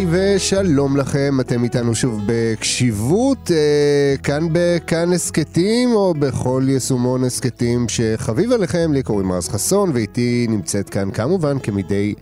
[0.00, 7.88] היי ושלום לכם, אתם איתנו שוב בקשיבות, אה, כאן בכאן הסכתים או בכל יישומון הסכתים
[7.88, 12.14] שחביב עליכם, לי קוראים רז חסון ואיתי נמצאת כאן כמובן כמדי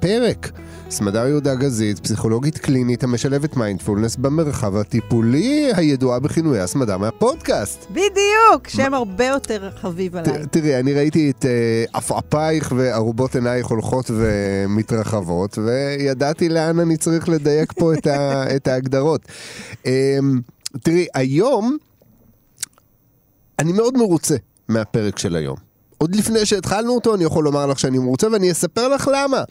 [0.00, 0.50] פרק.
[0.90, 7.86] סמדר יהודה גזית, פסיכולוגית קלינית המשלבת מיינדפולנס במרחב הטיפולי, הידועה בכינויי הסמדה מהפודקאסט.
[7.90, 10.46] בדיוק, שם הרבה יותר חביב עליי.
[10.50, 17.72] תראי, אני ראיתי את אה, עפעפייך וארובות עינייך הולכות ומתרחבות, וידעתי לאן אני צריך לדייק
[17.72, 17.92] פה
[18.56, 19.20] את ההגדרות.
[19.86, 20.40] אמ,
[20.82, 21.76] תראי, היום
[23.58, 24.36] אני מאוד מרוצה
[24.68, 25.67] מהפרק של היום.
[25.98, 29.42] עוד לפני שהתחלנו אותו, אני יכול לומר לך שאני מרוצה, ואני אספר לך למה.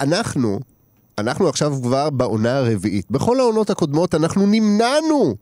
[0.00, 0.60] אנחנו,
[1.18, 3.10] אנחנו עכשיו כבר בעונה הרביעית.
[3.10, 5.34] בכל העונות הקודמות אנחנו נמנענו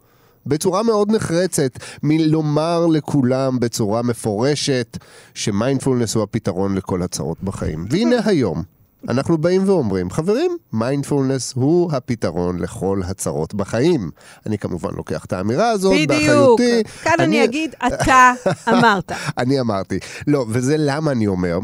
[0.46, 1.70] בצורה מאוד נחרצת
[2.02, 4.98] מלומר לכולם בצורה מפורשת
[5.34, 7.86] שמיינדפולנס הוא הפתרון לכל הצרות בחיים.
[7.90, 8.75] והנה היום.
[9.08, 14.10] אנחנו באים ואומרים, חברים, מיינדפולנס הוא הפתרון לכל הצרות בחיים.
[14.46, 16.10] אני כמובן לוקח את האמירה הזאת בדיוק.
[16.10, 16.70] באחריותי.
[16.70, 17.24] בדיוק, כאן אני...
[17.24, 18.32] אני אגיד, אתה
[18.72, 19.12] אמרת.
[19.38, 19.98] אני אמרתי.
[20.26, 21.58] לא, וזה למה אני אומר.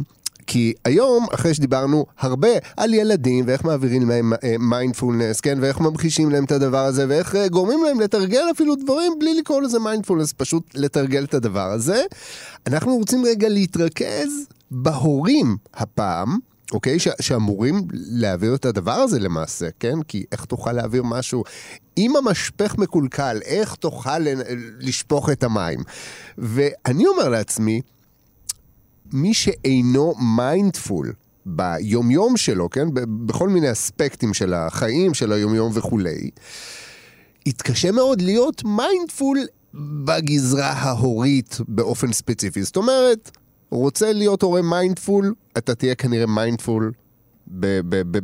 [0.47, 6.45] כי היום, אחרי שדיברנו הרבה על ילדים ואיך מעבירים להם מיינדפולנס, כן, ואיך ממחישים להם
[6.45, 10.63] את הדבר הזה, ואיך אה, גורמים להם לתרגל אפילו דברים בלי לקרוא לזה מיינדפולנס, פשוט
[10.75, 12.03] לתרגל את הדבר הזה,
[12.67, 16.39] אנחנו רוצים רגע להתרכז בהורים הפעם.
[16.73, 16.99] אוקיי?
[16.99, 20.03] ש- שאמורים להעביר את הדבר הזה למעשה, כן?
[20.09, 21.45] כי איך תוכל להעביר משהו?
[21.99, 24.19] אם המשפך מקולקל, איך תוכל
[24.81, 25.81] לשפוך את המים?
[26.39, 27.81] ואני אומר לעצמי,
[29.13, 31.13] מי שאינו mindful
[31.47, 32.89] ביומיום שלו, כן?
[33.27, 36.31] בכל מיני אספקטים של החיים, של היומיום וכולי,
[37.47, 39.39] יתקשה מאוד להיות mindful
[40.05, 42.63] בגזרה ההורית באופן ספציפי.
[42.63, 43.31] זאת אומרת,
[43.73, 46.93] רוצה להיות הורה mindful, אתה תהיה כנראה mindful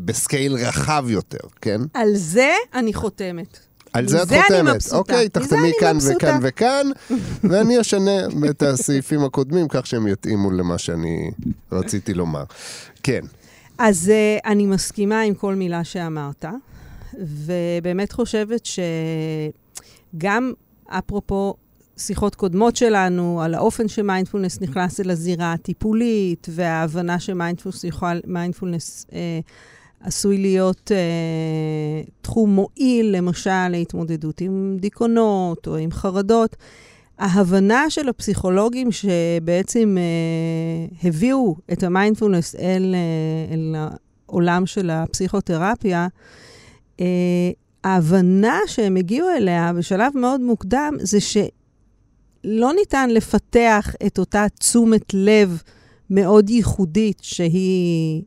[0.04, 1.80] בסקייל רחב יותר, כן?
[1.94, 3.58] על זה אני חותמת.
[3.92, 4.92] על זה את חותמת.
[4.92, 6.86] אוקיי, תחתמי כאן וכאן וכאן,
[7.50, 11.30] ואני אשנה את הסעיפים הקודמים כך שהם יתאימו למה שאני
[11.72, 12.44] רציתי לומר.
[13.02, 13.20] כן.
[13.78, 16.44] אז uh, אני מסכימה עם כל מילה שאמרת,
[17.14, 18.68] ובאמת חושבת
[20.14, 20.52] שגם
[20.88, 21.54] אפרופו
[21.98, 29.40] שיחות קודמות שלנו על האופן שמיינדפולנס נכנס אל הזירה הטיפולית, וההבנה שמיינדפולנס אה,
[30.00, 36.56] עשוי להיות אה, תחום מועיל, למשל, להתמודדות עם דיכאונות או עם חרדות.
[37.18, 43.74] ההבנה של הפסיכולוגים שבעצם אה, הביאו את המיינדפולנס אל, אה, אל
[44.28, 46.08] העולם של הפסיכותרפיה,
[47.00, 47.06] אה,
[47.84, 51.20] ההבנה שהם הגיעו אליה בשלב מאוד מוקדם זה
[52.42, 55.62] שלא ניתן לפתח את אותה תשומת לב
[56.10, 58.22] מאוד ייחודית שהיא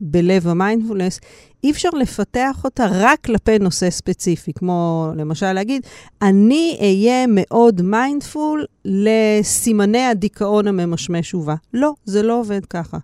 [0.00, 1.20] בלב המיינדפולנס,
[1.64, 5.86] אי אפשר לפתח אותה רק כלפי נושא ספציפי, כמו למשל להגיד,
[6.22, 11.54] אני אהיה מאוד mindful לסימני הדיכאון הממשמש ובא.
[11.74, 12.98] לא, זה לא עובד ככה.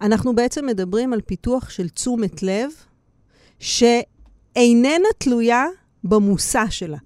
[0.00, 2.70] אנחנו בעצם מדברים על פיתוח של תשומת לב
[3.58, 5.64] שאיננה תלויה
[6.04, 6.98] במושא שלה.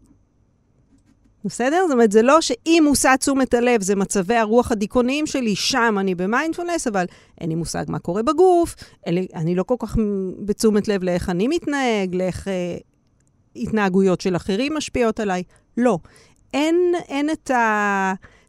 [1.49, 1.85] בסדר?
[1.87, 6.15] זאת אומרת, זה לא שאם מושא תשומת הלב זה מצבי הרוח הדיכאוניים שלי, שם אני
[6.15, 7.05] במיינדפולנס, אבל
[7.41, 8.75] אין לי מושג מה קורה בגוף,
[9.07, 9.97] לי, אני לא כל כך
[10.45, 12.77] בתשומת לב לאיך אני מתנהג, לאיך אה,
[13.57, 15.43] התנהגויות של אחרים משפיעות עליי.
[15.77, 15.99] לא.
[16.55, 17.51] אין, אין את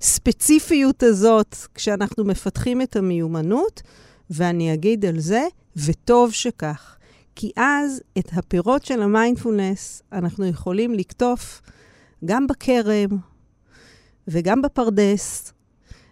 [0.01, 3.81] הספציפיות הזאת כשאנחנו מפתחים את המיומנות,
[4.29, 5.47] ואני אגיד על זה,
[5.85, 6.95] וטוב שכך.
[7.35, 11.61] כי אז את הפירות של המיינדפולנס אנחנו יכולים לקטוף
[12.25, 13.09] גם בכרם
[14.27, 15.53] וגם בפרדס,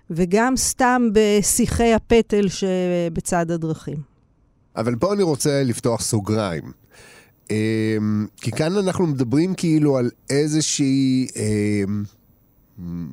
[0.09, 3.97] וגם סתם בשיחי הפטל שבצד הדרכים.
[4.75, 6.71] אבל פה אני רוצה לפתוח סוגריים.
[7.51, 11.27] אמ, כי כאן אנחנו מדברים כאילו על איזושהי...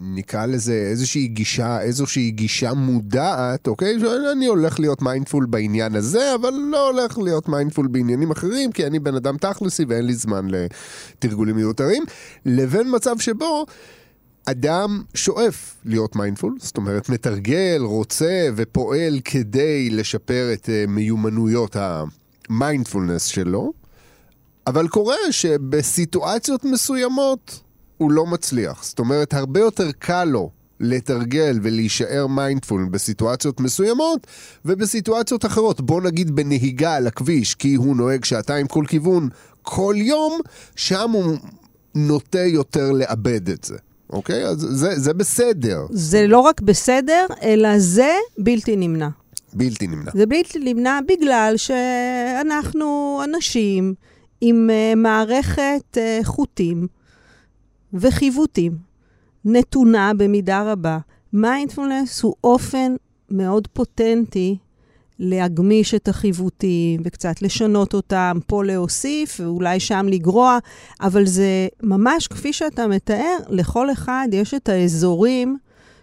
[0.00, 3.96] נקרא לזה איזושהי גישה, איזושהי גישה מודעת, אוקיי?
[4.32, 8.99] אני הולך להיות mindful בעניין הזה, אבל לא הולך להיות mindful בעניינים אחרים, כי אני
[8.99, 12.05] בן אדם תכלסי ואין לי זמן לתרגולים מיותרים,
[12.46, 13.66] לבין מצב שבו...
[14.46, 21.76] אדם שואף להיות mindful, זאת אומרת מתרגל, רוצה ופועל כדי לשפר את אה, מיומנויות
[22.50, 23.72] המיינדפולנס שלו,
[24.67, 27.63] אבל קורה שבסיטואציות מסוימות
[27.96, 28.85] הוא לא מצליח.
[28.85, 30.50] זאת אומרת, הרבה יותר קל לו
[30.81, 34.26] לתרגל ולהישאר mindful בסיטואציות מסוימות,
[34.64, 39.29] ובסיטואציות אחרות, בוא נגיד בנהיגה על הכביש, כי הוא נוהג שעתיים כל כיוון
[39.62, 40.41] כל יום,
[40.76, 41.37] שם הוא
[41.94, 43.76] נוטה יותר לאבד את זה.
[44.11, 44.46] אוקיי?
[44.46, 45.87] אז זה, זה בסדר.
[45.91, 49.08] זה לא רק בסדר, אלא זה בלתי נמנע.
[49.52, 50.11] בלתי נמנע.
[50.14, 53.94] זה בלתי נמנע בגלל שאנחנו אנשים
[54.41, 56.87] עם uh, מערכת uh, חוטים
[57.94, 58.76] וחיווטים
[59.44, 60.99] נתונה במידה רבה.
[61.32, 62.94] מיינדפולנס הוא אופן
[63.31, 64.56] מאוד פוטנטי
[65.19, 70.58] להגמיש את החיווטים וקצת לשנות אותם, פה להוסיף ואולי שם לגרוע,
[71.00, 75.58] אבל זה ממש כפי שאתה מתאר, לכל אחד יש את האזורים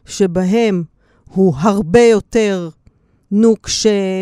[0.05, 0.83] שבהם
[1.29, 2.69] הוא הרבה יותר
[3.31, 4.21] נוקשה,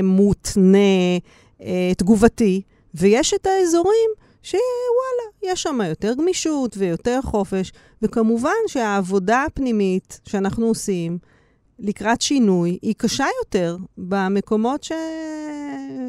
[1.62, 2.62] אה, תגובתי,
[2.94, 4.10] ויש את האזורים
[4.44, 7.72] שוואלה, יש שם יותר גמישות ויותר חופש,
[8.02, 11.18] וכמובן שהעבודה הפנימית שאנחנו עושים
[11.80, 14.92] לקראת שינוי היא קשה יותר במקומות ש...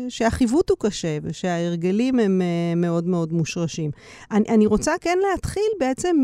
[0.08, 3.90] שהחיווט הוא קשה ושההרגלים הם אה, מאוד מאוד מושרשים.
[4.30, 6.16] אני, אני רוצה כן להתחיל בעצם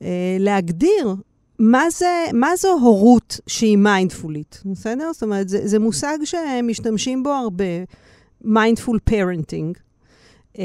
[0.00, 1.22] מלהגדיר מ- אה,
[1.58, 5.12] מה, זה, מה זו הורות שהיא מיינדפולית, בסדר?
[5.12, 7.64] זאת אומרת, זה, זה מושג שמשתמשים בו הרבה,
[8.44, 9.78] mindful parenting.
[10.52, 10.58] אה,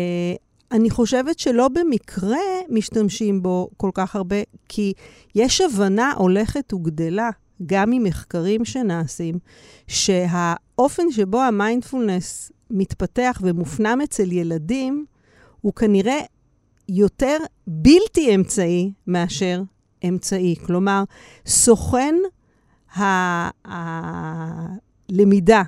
[0.72, 2.38] אני חושבת שלא במקרה
[2.70, 4.36] משתמשים בו כל כך הרבה,
[4.70, 4.94] כי
[5.36, 7.30] יש הבנה הולכת וגדלה,
[7.66, 9.40] גם ממחקרים שנעשים,
[9.88, 15.06] שהאופן שבו המיינדפולנס מתפתח ומופנם אצל ילדים,
[15.62, 16.20] הוא כנראה
[16.90, 17.38] יותר
[17.68, 19.62] בלתי אמצעי מאשר
[20.08, 20.56] אמצעי.
[20.66, 21.04] כלומר,
[21.46, 22.16] סוכן
[23.66, 25.64] הלמידה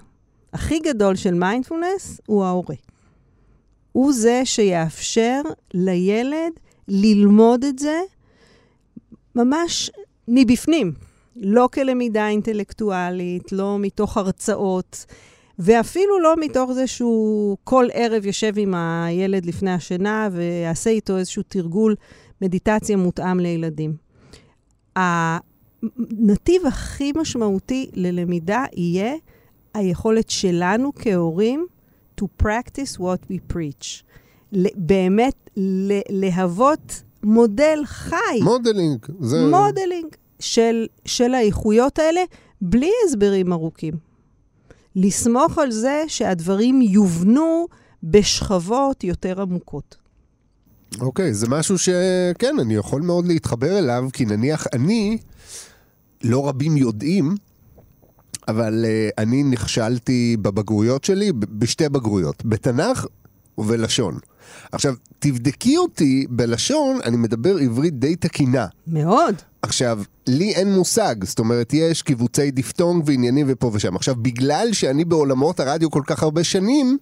[0.53, 2.75] הכי גדול של מיינדפולנס הוא ההורה.
[3.91, 5.41] הוא זה שיאפשר
[5.73, 6.51] לילד
[6.87, 7.99] ללמוד את זה
[9.35, 9.91] ממש
[10.27, 10.93] מבפנים,
[11.35, 15.05] לא כלמידה אינטלקטואלית, לא מתוך הרצאות,
[15.59, 21.43] ואפילו לא מתוך זה שהוא כל ערב יושב עם הילד לפני השינה ויעשה איתו איזשהו
[21.47, 21.95] תרגול
[22.41, 23.93] מדיטציה מותאם לילדים.
[24.95, 29.13] הנתיב הכי משמעותי ללמידה יהיה
[29.73, 31.67] היכולת שלנו כהורים
[32.19, 34.03] to practice what we preach.
[34.75, 35.49] באמת
[36.09, 38.39] להוות מודל חי.
[38.41, 39.05] Modeling.
[39.19, 39.49] זה...
[39.49, 42.21] modeling של, של האיכויות האלה,
[42.61, 43.93] בלי הסברים ארוכים.
[44.95, 47.67] לסמוך על זה שהדברים יובנו
[48.03, 49.95] בשכבות יותר עמוקות.
[51.01, 55.17] אוקיי, okay, זה משהו שכן, אני יכול מאוד להתחבר אליו, כי נניח אני,
[56.23, 57.35] לא רבים יודעים,
[58.49, 63.05] אבל אה, אני נכשלתי בבגרויות שלי בשתי בגרויות, בתנ"ך
[63.57, 64.19] ובלשון.
[64.71, 68.65] עכשיו, תבדקי אותי בלשון, אני מדבר עברית די תקינה.
[68.87, 69.35] מאוד.
[69.61, 73.95] עכשיו, לי אין מושג, זאת אומרת, יש קיבוצי דיפטונג ועניינים ופה ושם.
[73.95, 76.97] עכשיו, בגלל שאני בעולמות הרדיו כל כך הרבה שנים,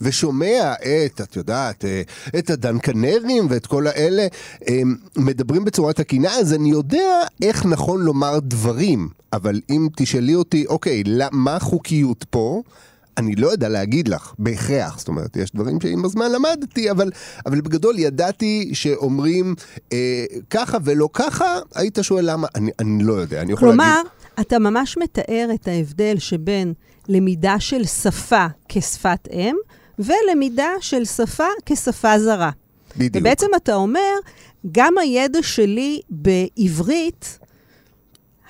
[0.00, 2.02] ושומע את, את יודעת, אה,
[2.38, 4.26] את הדנקנרים ואת כל האלה
[4.68, 4.80] אה,
[5.16, 9.08] מדברים בצורה תקינה, אז אני יודע איך נכון לומר דברים.
[9.32, 11.02] אבל אם תשאלי אותי, אוקיי,
[11.32, 12.62] מה החוקיות פה?
[13.18, 14.98] אני לא יודע להגיד לך, בהכרח.
[14.98, 17.10] זאת אומרת, יש דברים שעם הזמן למדתי, אבל,
[17.46, 19.54] אבל בגדול ידעתי שאומרים
[19.92, 24.02] אה, ככה ולא ככה, היית שואל למה, אני, אני לא יודע, אני יכול כלומר, להגיד...
[24.02, 26.72] כלומר, אתה ממש מתאר את ההבדל שבין
[27.08, 29.56] למידה של שפה כשפת אם,
[29.98, 32.50] ולמידה של שפה כשפה זרה.
[32.96, 33.16] בדיוק.
[33.16, 34.12] ובעצם אתה אומר,
[34.72, 37.38] גם הידע שלי בעברית,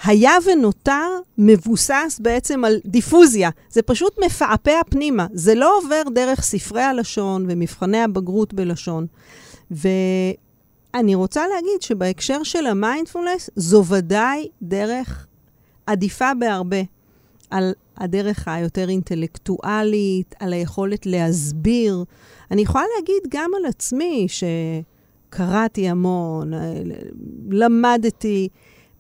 [0.05, 1.09] היה ונותר
[1.39, 3.51] מבוסס בעצם על דיפוזיה.
[3.71, 5.27] זה פשוט מפעפע פנימה.
[5.33, 9.07] זה לא עובר דרך ספרי הלשון ומבחני הבגרות בלשון.
[9.71, 15.27] ואני רוצה להגיד שבהקשר של המיינדפולנס, זו ודאי דרך
[15.87, 16.77] עדיפה בהרבה
[17.51, 22.05] על הדרך היותר אינטלקטואלית, על היכולת להסביר.
[22.51, 26.53] אני יכולה להגיד גם על עצמי שקראתי המון,
[27.51, 28.49] למדתי.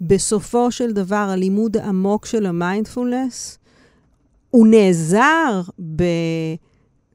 [0.00, 3.59] בסופו של דבר, הלימוד העמוק של המיינדפולנס,
[4.50, 5.61] הוא נעזר
[5.97, 6.02] ב...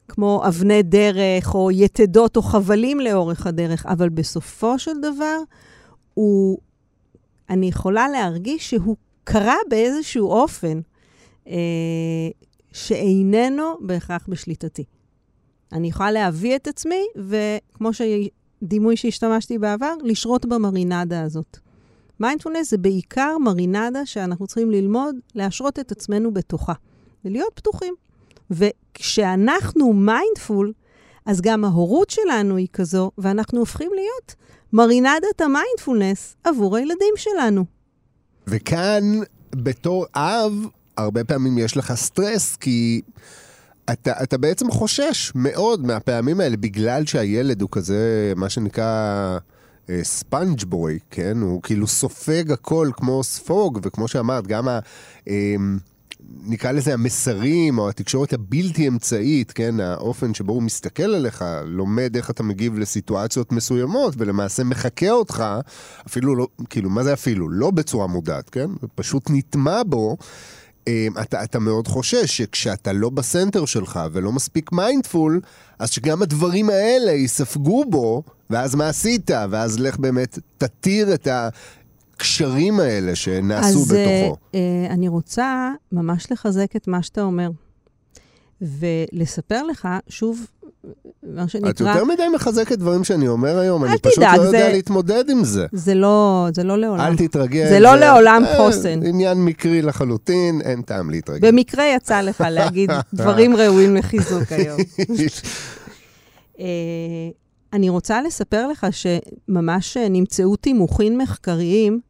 [0.08, 5.38] כמו אבני דרך, או יתדות, או חבלים לאורך הדרך, אבל בסופו של דבר,
[6.14, 6.58] הוא...
[7.50, 10.93] אני יכולה להרגיש שהוא קרה באיזשהו אופן אה,
[12.72, 14.84] שאיננו בהכרח בשליטתי.
[15.72, 21.58] אני יכולה להביא את עצמי, וכמו שדימוי שהשתמשתי בעבר, לשרות במרינדה הזאת.
[22.20, 26.72] מיינדפולנס זה בעיקר מרינדה שאנחנו צריכים ללמוד להשרות את עצמנו בתוכה,
[27.24, 27.94] ולהיות פתוחים.
[28.50, 30.72] וכשאנחנו mindful,
[31.26, 34.34] אז גם ההורות שלנו היא כזו, ואנחנו הופכים להיות
[34.72, 37.64] מרינדת המיינדפולנס עבור הילדים שלנו.
[38.46, 39.02] וכאן,
[39.50, 40.52] בתור אב,
[40.96, 43.00] הרבה פעמים יש לך סטרס, כי
[43.92, 49.38] אתה, אתה בעצם חושש מאוד מהפעמים האלה, בגלל שהילד הוא כזה, מה שנקרא...
[50.02, 51.38] sponge boy, כן?
[51.40, 54.78] הוא כאילו סופג הכל כמו ספוג, וכמו שאמרת, גם ה...
[55.28, 55.78] אמ,
[56.46, 62.30] נקרא לזה המסרים, או התקשורת הבלתי אמצעית, כן, האופן שבו הוא מסתכל עליך, לומד איך
[62.30, 65.44] אתה מגיב לסיטואציות מסוימות, ולמעשה מחקה אותך,
[66.06, 67.48] אפילו לא, כאילו, מה זה אפילו?
[67.48, 68.70] לא בצורה מודעת, כן?
[68.94, 70.16] פשוט נטמע בו.
[70.88, 75.40] אמ, אתה, אתה מאוד חושש שכשאתה לא ב center שלך ולא מספיק mindful,
[75.78, 79.30] אז שגם הדברים האלה יספגו בו, ואז מה עשית?
[79.50, 84.36] ואז לך באמת, תתיר את הקשרים האלה שנעשו אז, בתוכו.
[84.36, 87.50] אז אה, אני רוצה ממש לחזק את מה שאתה אומר,
[88.60, 90.46] ולספר לך, שוב,
[91.22, 91.70] מה שנקרא...
[91.70, 95.24] את יותר מדי מחזקת דברים שאני אומר היום, אני פשוט תדאג, לא יודע זה- להתמודד
[95.30, 95.66] עם זה.
[95.72, 97.00] זה לא, זה לא לעולם.
[97.00, 97.68] אל תתרגל.
[97.68, 99.00] זה לא לעולם חוסן.
[99.06, 101.48] עניין מקרי לחלוטין, אין טעם להתרגל.
[101.52, 104.78] במקרה יצא לך להגיד דברים ראויים לחיזוק היום.
[106.60, 106.64] אה,
[107.72, 112.00] אני רוצה לספר לך שממש אה, נמצאו תימוכין מחקריים,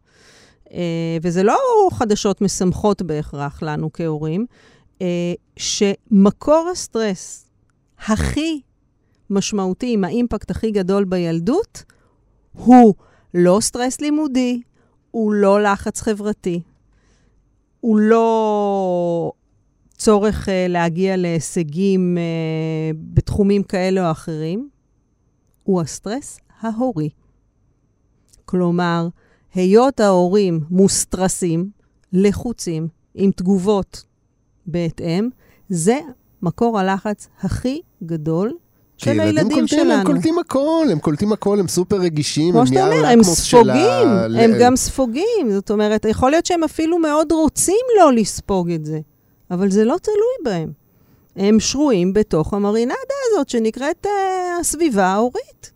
[0.73, 0.79] אה,
[1.23, 1.57] וזה לא
[1.93, 4.47] חדשות משמחות בהכרח לנו כהורים,
[5.03, 5.07] אה,
[5.57, 7.47] שמקור הסטרס
[8.07, 8.61] הכי
[9.31, 11.85] משמעותי, עם ה impact הכי גדול בילדות,
[12.53, 12.95] הוא
[13.35, 14.63] לא סטרס לימודי,
[15.11, 16.61] הוא לא לחץ חברתי,
[17.81, 19.33] הוא לא
[19.97, 24.69] צורך אה, להגיע להישגים אה, בתחומים כאלה או אחרים,
[25.63, 27.11] הוא הסטרס ההורי.
[28.45, 29.09] כלומר,
[29.55, 31.71] היות ההורים מוסטרסים,
[32.13, 34.05] לחוצים, עם תגובות
[34.67, 35.29] בהתאם,
[35.69, 36.01] זה
[36.43, 38.57] מקור הלחץ הכי גדול
[39.05, 39.93] כי ילדים קולטים, שלנו.
[39.93, 43.19] הם קולטים הכל, הם קולטים הכל, הם סופר רגישים, כמו הם שאתה נייר אומר, הם
[43.21, 45.51] לקמוס של ספוגים, ה- הם ל- גם ספוגים.
[45.51, 48.99] זאת אומרת, יכול להיות שהם אפילו מאוד רוצים לא לספוג את זה,
[49.51, 50.17] אבל זה לא תלוי
[50.55, 50.73] בהם.
[51.37, 52.95] הם שרויים בתוך המרינדה
[53.33, 54.09] הזאת שנקראת uh,
[54.61, 55.71] הסביבה ההורית.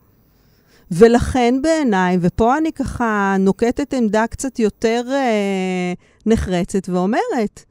[0.91, 7.65] ולכן בעיניי, ופה אני ככה נוקטת עמדה קצת יותר uh, נחרצת ואומרת,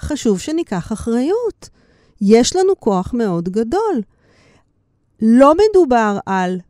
[0.00, 1.68] חשוב שניקח אחריות.
[2.20, 4.00] יש לנו כוח מאוד גדול.
[5.26, 6.60] לא מדובר על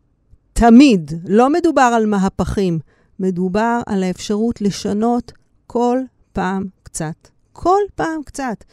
[0.53, 2.79] תמיד, לא מדובר על מהפכים,
[3.21, 5.33] מדובר על האפשרות לשנות
[5.67, 5.99] כל
[6.33, 7.29] פעם קצת.
[7.53, 8.65] כל פעם קצת.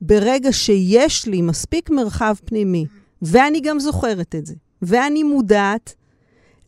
[0.00, 2.86] ברגע שיש לי מספיק מרחב פנימי,
[3.22, 5.94] ואני גם זוכרת את זה, ואני מודעת,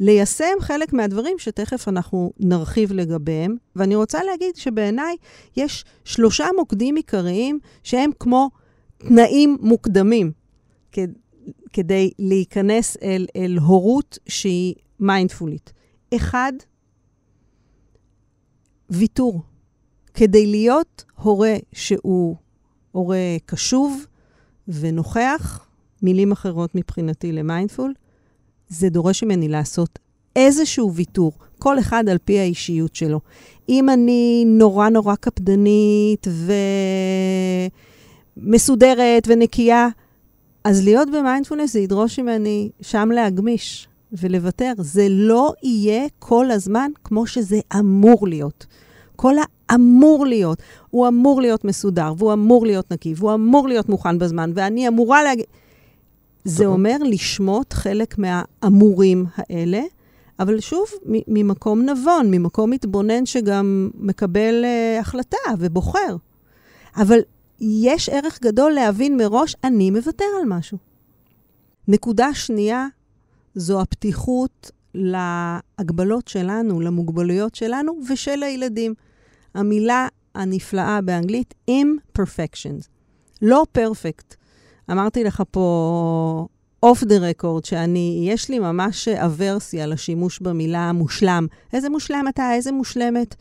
[0.01, 3.57] ליישם חלק מהדברים שתכף אנחנו נרחיב לגביהם.
[3.77, 5.17] ואני רוצה להגיד שבעיניי
[5.57, 8.51] יש שלושה מוקדים עיקריים שהם כמו
[8.99, 10.33] תנאים מוקדמים
[11.73, 15.73] כדי להיכנס אל, אל הורות שהיא מיינדפולית.
[16.15, 16.53] אחד,
[18.91, 19.43] ויתור.
[20.15, 22.37] כדי להיות הורה שהוא
[22.93, 24.07] הורה קשוב
[24.69, 25.67] ונוכח,
[26.03, 27.95] מילים אחרות מבחינתי למיינדפול,
[28.69, 29.99] זה דורש ממני לעשות
[30.37, 33.21] איזשהו ויתור, כל אחד על פי האישיות שלו.
[33.69, 36.27] אם אני נורא נורא קפדנית
[38.37, 39.89] ומסודרת ונקייה,
[40.65, 44.73] אז להיות במיינדפולנס זה ידרוש ממני שם להגמיש ולוותר.
[44.79, 48.67] זה לא יהיה כל הזמן כמו שזה אמור להיות.
[49.17, 49.35] כל
[49.69, 50.63] האמור להיות.
[50.91, 55.23] הוא אמור להיות מסודר, והוא אמור להיות נקי, והוא אמור להיות מוכן בזמן, ואני אמורה
[55.23, 55.45] להגיד...
[56.45, 59.81] זה אומר לשמוט חלק מהאמורים האלה,
[60.41, 66.17] אבל שוב, ממקום נבון, ממקום מתבונן שגם מקבל uh, החלטה ובוחר.
[66.97, 67.19] אבל
[67.63, 70.79] יש ערך גדול להבין מראש, אני מוותר על משהו.
[71.89, 72.87] נקודה שנייה,
[73.55, 78.95] זו הפתיחות להגבלות שלנו, למוגבלויות שלנו ושל הילדים.
[79.55, 82.89] המילה הנפלאה באנגלית, imperfections,
[83.43, 84.35] לא perfect.
[84.91, 86.47] אמרתי לך פה
[86.83, 91.47] אוף דה רקורד, שאני, יש לי ממש אברסיה לשימוש במילה מושלם.
[91.73, 93.35] איזה מושלם אתה, איזה מושלמת.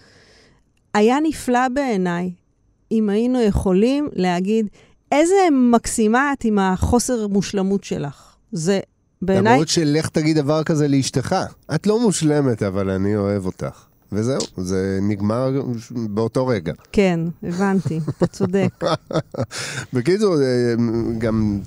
[0.94, 2.32] היה נפלא בעיניי
[2.92, 4.68] אם היינו יכולים להגיד,
[5.12, 5.36] איזה
[5.72, 8.36] מקסימה את עם החוסר מושלמות שלך.
[8.52, 8.80] זה
[9.22, 9.54] בעיניי...
[9.54, 11.36] למרות שלך תגיד דבר כזה לאשתך.
[11.76, 13.86] את לא מושלמת, אבל אני אוהב אותך.
[14.12, 16.74] וזהו, זה נגמר באותו רגע.
[16.92, 18.84] כן, הבנתי, אתה צודק.
[19.94, 20.74] בקיצור, אה,
[21.18, 21.60] גם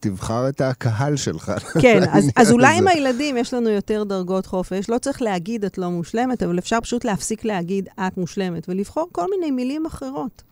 [0.00, 1.52] תבחר את הקהל שלך.
[1.82, 2.88] כן, אז, אז אולי עם.
[2.88, 4.90] הילדים יש לנו יותר דרגות חופש.
[4.90, 9.26] לא צריך להגיד את לא מושלמת, אבל אפשר פשוט להפסיק להגיד את מושלמת, ולבחור כל
[9.30, 10.42] מיני מילים אחרות,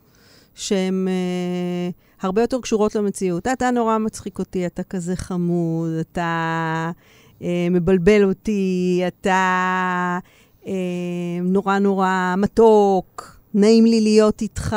[0.54, 1.90] שהן אה,
[2.20, 3.46] הרבה יותר קשורות למציאות.
[3.46, 6.90] אתה נורא מצחיק אותי, אתה כזה חמוד, אתה
[7.42, 10.18] אה, מבלבל אותי, אתה
[10.66, 10.72] אה,
[11.42, 14.76] נורא נורא מתוק, נעים לי להיות איתך.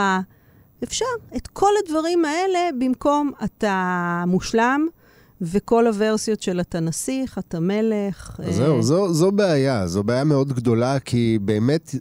[0.84, 4.88] אפשר את כל הדברים האלה במקום אתה מושלם,
[5.42, 8.40] וכל הוורסיות של אתה נסיך, אתה מלך.
[8.50, 11.96] זהו, זו, זו בעיה, זו בעיה מאוד גדולה, כי באמת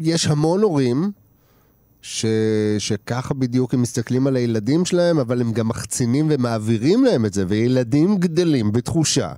[0.00, 1.10] יש המון הורים
[2.02, 2.26] ש...
[2.78, 7.44] שככה בדיוק הם מסתכלים על הילדים שלהם, אבל הם גם מחצינים ומעבירים להם את זה,
[7.48, 9.32] וילדים גדלים בתחושה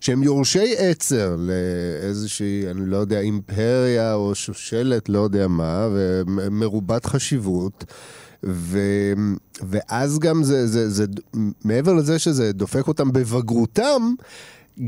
[0.00, 5.88] שהם יורשי עצר לאיזושהי, אני לא יודע, אימפריה או שושלת, לא יודע מה,
[6.26, 7.84] ומרובת חשיבות.
[8.44, 8.78] ו...
[9.62, 11.04] ואז גם זה, זה, זה,
[11.64, 14.14] מעבר לזה שזה דופק אותם בבגרותם,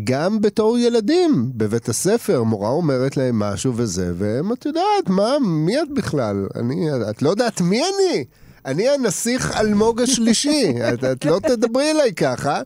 [0.04, 5.82] גם בתור ילדים בבית הספר, מורה אומרת להם משהו וזה, והם, את יודעת, מה, מי
[5.82, 6.46] את בכלל?
[6.54, 8.24] אני, את לא יודעת מי אני?
[8.66, 12.60] אני הנסיך אלמוג השלישי, את, את לא תדברי אליי ככה.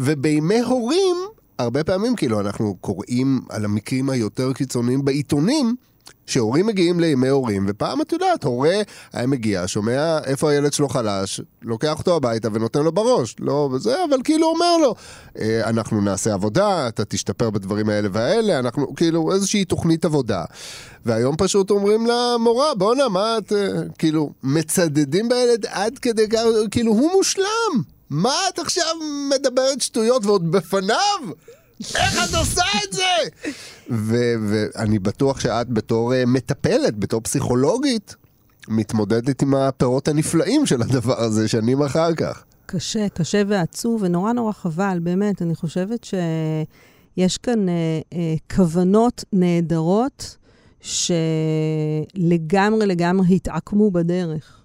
[0.00, 1.16] ובימי הורים,
[1.58, 5.76] הרבה פעמים, כאילו, אנחנו קוראים על המקרים היותר קיצוניים בעיתונים,
[6.26, 8.82] שהורים מגיעים לימי הורים, ופעם את יודעת, הורה
[9.12, 13.36] היה מגיע, שומע איפה הילד שלו חלש, לוקח אותו הביתה ונותן לו בראש.
[13.40, 14.94] לא וזה, אבל כאילו אומר לו,
[15.38, 20.44] אה, אנחנו נעשה עבודה, אתה תשתפר בדברים האלה והאלה, אנחנו, כאילו, איזושהי תוכנית עבודה.
[21.06, 23.68] והיום פשוט אומרים למורה, בואנה, מה את, אה,
[23.98, 26.40] כאילו, מצדדים בילד עד כדי כך,
[26.70, 27.82] כאילו, הוא מושלם.
[28.12, 28.94] מה את עכשיו
[29.34, 31.20] מדברת שטויות ועוד בפניו?
[31.94, 33.16] איך את עושה את זה?
[34.48, 38.16] ואני בטוח שאת בתור uh, מטפלת, בתור פסיכולוגית,
[38.68, 42.44] מתמודדת עם הפירות הנפלאים של הדבר הזה שנים אחר כך.
[42.66, 45.42] קשה, קשה ועצוב, ונורא נורא חבל, באמת.
[45.42, 47.70] אני חושבת שיש כאן uh,
[48.14, 48.16] uh,
[48.56, 50.36] כוונות נהדרות
[50.80, 51.26] שלגמרי
[52.86, 54.61] לגמרי התעקמו בדרך.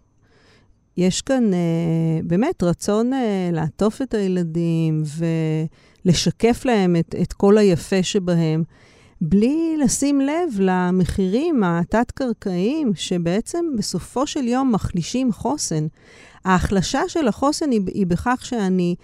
[0.97, 3.15] יש כאן uh, באמת רצון uh,
[3.55, 5.03] לעטוף את הילדים
[6.05, 8.63] ולשקף להם את, את כל היפה שבהם.
[9.21, 15.87] בלי לשים לב למחירים התת-קרקעיים, שבעצם בסופו של יום מחלישים חוסן.
[16.45, 18.95] ההחלשה של החוסן היא, היא בכך שאני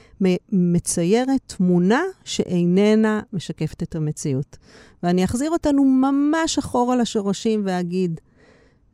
[0.51, 4.57] מציירת תמונה שאיננה משקפת את המציאות.
[5.03, 8.19] ואני אחזיר אותנו ממש אחורה לשורשים ואגיד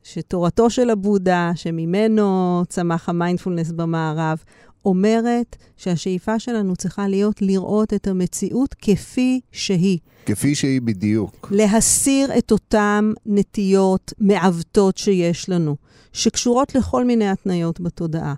[0.04, 4.44] שתורתו של הבודה, שממנו צמח המיינדפולנס במערב,
[4.86, 10.00] אומרת שהשאיפה שלנו צריכה להיות לראות את המציאות כפי שהיא.
[10.26, 11.48] כפי שהיא בדיוק.
[11.52, 15.76] להסיר את אותן נטיות מעוותות שיש לנו,
[16.14, 18.34] שקשורות לכל מיני התניות בתודעה.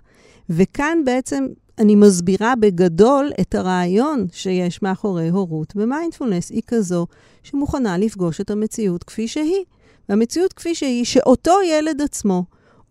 [0.50, 1.46] וכאן בעצם
[1.78, 6.50] אני מסבירה בגדול את הרעיון שיש מאחורי הורות במיינדפולנס.
[6.50, 7.06] היא כזו
[7.42, 9.64] שמוכנה לפגוש את המציאות כפי שהיא.
[10.08, 12.44] והמציאות כפי שהיא, שאותו ילד עצמו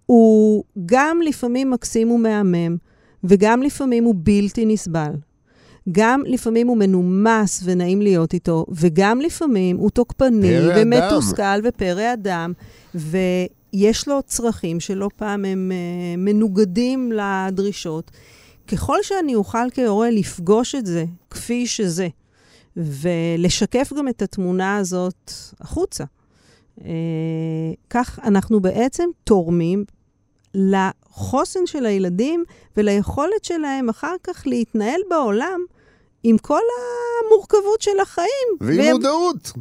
[0.06, 2.78] הוא גם לפעמים מקסים ומהמם,
[3.24, 5.12] וגם לפעמים הוא בלתי נסבל.
[5.92, 12.54] גם לפעמים הוא מנומס ונעים להיות איתו, וגם לפעמים הוא תוקפני ומתוסכל ופרא אדם,
[12.96, 18.12] ויש לו צרכים שלא פעם הם uh, מנוגדים לדרישות.
[18.68, 22.08] ככל שאני אוכל כהורה לפגוש את זה כפי שזה,
[22.78, 26.04] ולשקף גם את התמונה הזאת החוצה,
[27.90, 29.86] כך אנחנו בעצם תורמים
[30.54, 32.44] לחוסן של הילדים
[32.78, 35.60] וליכולת שלהם אחר כך להתנהל בעולם
[36.24, 36.62] עם כל
[37.26, 38.28] המורכבות של החיים.
[38.62, 38.92] ועם והם...
[38.94, 39.52] מודעות.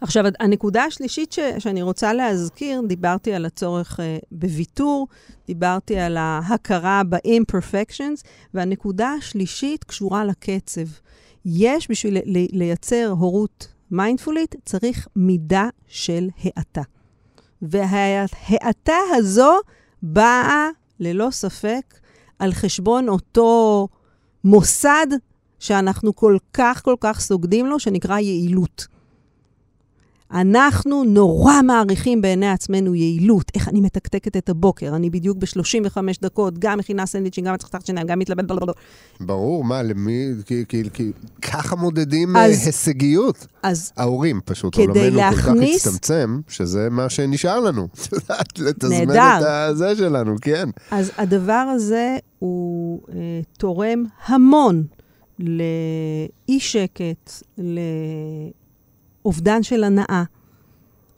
[0.00, 5.08] עכשיו, הנקודה השלישית ש, שאני רוצה להזכיר, דיברתי על הצורך uh, בוויתור,
[5.46, 8.22] דיברתי על ההכרה ב-imperfections,
[8.54, 10.86] והנקודה השלישית קשורה לקצב.
[11.44, 12.18] יש, בשביל
[12.52, 16.82] לייצר הורות מיינדפולית, צריך מידה של האטה.
[17.62, 19.52] וההאטה הזו
[20.02, 20.68] באה,
[21.00, 21.94] ללא ספק,
[22.38, 23.88] על חשבון אותו
[24.44, 25.06] מוסד
[25.58, 28.86] שאנחנו כל כך כל כך סוגדים לו, שנקרא יעילות.
[30.32, 36.58] אנחנו נורא מעריכים בעיני עצמנו יעילות, איך אני מתקתקת את הבוקר, אני בדיוק ב-35 דקות,
[36.58, 38.44] גם מכינה סנדוויצ'ים, גם מצחצחת שיניים, גם מתלבט...
[39.20, 40.64] ברור, מה, למי, כי
[41.42, 43.46] ככה מודדים אז, הישגיות.
[43.62, 45.20] אז ההורים פשוט, עולמנו.
[45.20, 47.88] כל כך הצטמצם, שזה מה שנשאר לנו.
[47.94, 50.68] את יודעת, לתזמן את הזה שלנו, כן.
[50.90, 54.84] אז הדבר הזה הוא אה, תורם המון
[55.38, 57.42] לאי שקט.
[59.28, 60.22] אובדן של הנאה,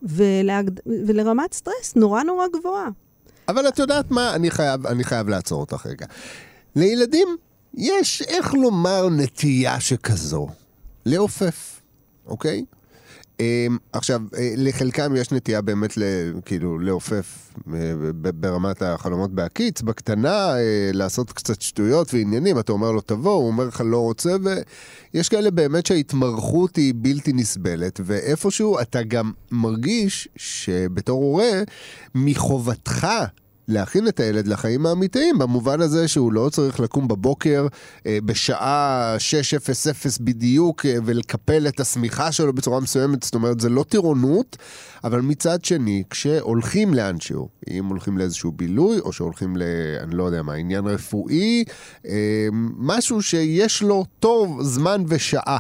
[0.02, 0.72] ולהגד...
[0.86, 2.88] ולרמת סטרס נורא נורא גבוהה.
[3.48, 4.34] אבל את יודעת מה?
[4.34, 6.06] אני חייב, אני חייב לעצור אותך רגע.
[6.76, 7.28] לילדים
[7.74, 10.48] יש, איך לומר, נטייה שכזו.
[11.06, 11.80] לעופף,
[12.26, 12.64] אוקיי?
[13.40, 15.98] אמ, עכשיו, אה, לחלקם יש נטייה באמת,
[16.44, 22.59] כאילו, לעופף אה, ברמת החלומות בהקיץ, בקטנה, אה, לעשות קצת שטויות ועניינים.
[22.59, 24.37] אתה אומר לו, תבוא, הוא אומר לך, לא רוצה,
[25.14, 31.62] ויש כאלה באמת שההתמרכות היא בלתי נסבלת, ואיפשהו אתה גם מרגיש שבתור הורה,
[32.14, 33.07] מחובתך
[33.70, 37.66] להכין את הילד לחיים האמיתיים, במובן הזה שהוא לא צריך לקום בבוקר
[38.06, 43.85] אה, בשעה 6:00 בדיוק אה, ולקפל את השמיכה שלו בצורה מסוימת, זאת אומרת, זה לא
[43.88, 44.56] טירונות,
[45.04, 49.62] אבל מצד שני, כשהולכים לאנשהו, אם הולכים לאיזשהו בילוי, או שהולכים ל...
[50.00, 51.64] אני לא יודע מה, עניין רפואי,
[52.06, 55.59] אה, משהו שיש לו טוב זמן ושעה,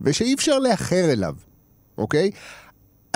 [0.00, 1.34] ושאי אפשר לאחר אליו,
[1.98, 2.30] אוקיי?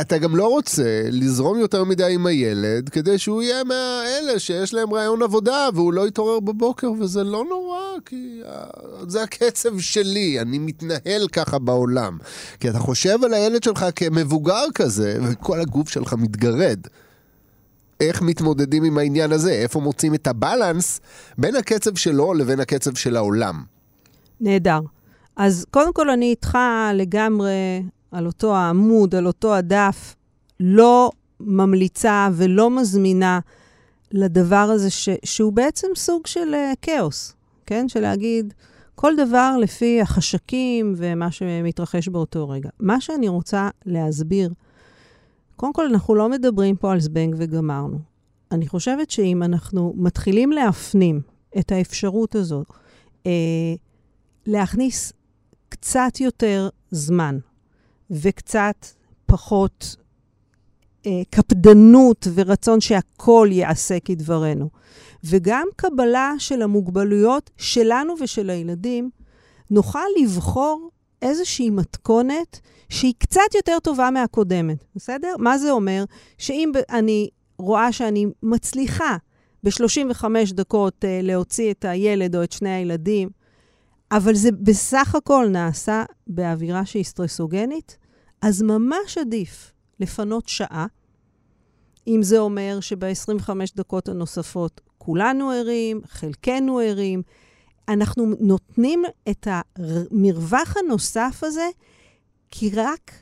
[0.01, 4.95] אתה גם לא רוצה לזרום יותר מדי עם הילד כדי שהוא יהיה מהאלה שיש להם
[4.95, 8.65] רעיון עבודה והוא לא יתעורר בבוקר, וזה לא נורא, כי אה,
[9.09, 12.19] זה הקצב שלי, אני מתנהל ככה בעולם.
[12.61, 16.81] כי אתה חושב על הילד שלך כמבוגר כזה, וכל הגוף שלך מתגרד.
[18.01, 19.53] איך מתמודדים עם העניין הזה?
[19.53, 21.01] איפה מוצאים את הבלנס
[21.39, 23.63] בין הקצב שלו לבין הקצב של העולם?
[24.41, 24.81] נהדר.
[25.37, 26.59] אז קודם כל אני איתך
[26.95, 27.83] לגמרי
[28.15, 30.17] על אותו העמוד, על אותו הדף,
[30.61, 33.41] לא ממליצה ולא מזמינה
[34.13, 37.35] לדבר הזה, ש, שהוא בעצם סוג של uh, כאוס,
[37.67, 37.89] כן?
[37.89, 38.55] של להגיד,
[38.95, 42.69] כל דבר לפי החשקים ומה שמתרחש באותו רגע.
[42.81, 44.53] מה שאני רוצה להסביר,
[45.57, 47.99] קודם כל, אנחנו לא מדברים פה על זבנג וגמרנו.
[48.53, 51.21] אני חושבת שאם אנחנו מתחילים להפנים
[51.59, 52.67] את האפשרות הזאת,
[53.27, 53.33] אה,
[54.47, 55.13] להכניס
[55.69, 57.39] קצת יותר זמן
[58.11, 58.87] וקצת
[59.27, 59.97] פחות
[61.07, 64.71] אה, קפדנות ורצון שהכל ייעשה כדברנו.
[65.25, 69.11] וגם קבלה של המוגבלויות שלנו ושל הילדים,
[69.71, 70.91] נוכל לבחור
[71.23, 75.35] איזושהי מתכונת שהיא קצת יותר טובה מהקודמת, בסדר?
[75.39, 76.05] מה זה אומר?
[76.39, 79.17] שאם אני רואה שאני מצליחה
[79.65, 83.29] ב-35 דקות uh, להוציא את הילד או את שני הילדים,
[84.17, 87.99] אבל זה בסך הכל נעשה באווירה שהיא סטרסוגנית,
[88.43, 90.87] אז ממש עדיף לפנות שעה,
[92.07, 97.23] אם זה אומר שב-25 דקות הנוספות כולנו ערים, חלקנו ערים.
[97.89, 101.69] אנחנו נותנים את המרווח הנוסף הזה,
[102.51, 103.13] כי רק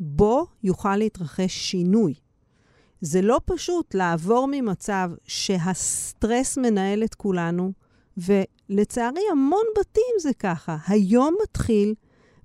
[0.00, 2.14] בו יוכל להתרחש שינוי.
[3.00, 7.72] זה לא פשוט לעבור ממצב שהסטרס מנהל את כולנו,
[8.70, 10.76] ולצערי המון בתים זה ככה.
[10.88, 11.94] היום מתחיל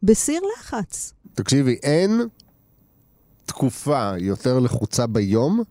[0.03, 1.13] בסיר לחץ.
[1.33, 2.21] תקשיבי, אין
[3.45, 5.63] תקופה יותר לחוצה ביום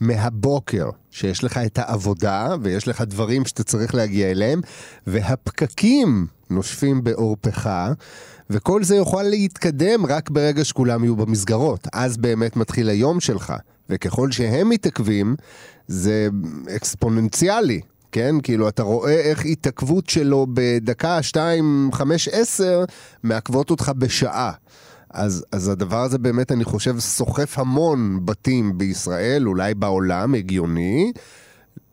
[0.00, 4.60] מהבוקר, שיש לך את העבודה ויש לך דברים שאתה צריך להגיע אליהם,
[5.06, 7.70] והפקקים נושפים בעורפך,
[8.50, 11.88] וכל זה יוכל להתקדם רק ברגע שכולם יהיו במסגרות.
[11.92, 13.52] אז באמת מתחיל היום שלך,
[13.90, 15.36] וככל שהם מתעכבים,
[15.88, 16.28] זה
[16.76, 17.80] אקספוננציאלי.
[18.12, 18.34] כן?
[18.42, 22.84] כאילו, אתה רואה איך התעכבות שלו בדקה, שתיים, חמש, עשר,
[23.22, 24.52] מעכבות אותך בשעה.
[25.10, 31.12] אז, אז הדבר הזה באמת, אני חושב, סוחף המון בתים בישראל, אולי בעולם, הגיוני.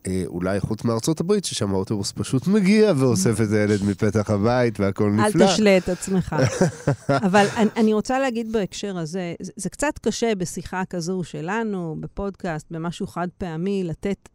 [0.06, 5.10] אה, אולי חוץ מארצות הברית, ששם האוטובוס פשוט מגיע ואוסף את הילד מפתח הבית והכל
[5.10, 5.44] נפלא.
[5.44, 6.36] אל תשלה את עצמך.
[7.26, 12.66] אבל אני, אני רוצה להגיד בהקשר הזה, זה, זה קצת קשה בשיחה כזו שלנו, בפודקאסט,
[12.70, 14.28] במשהו חד פעמי, לתת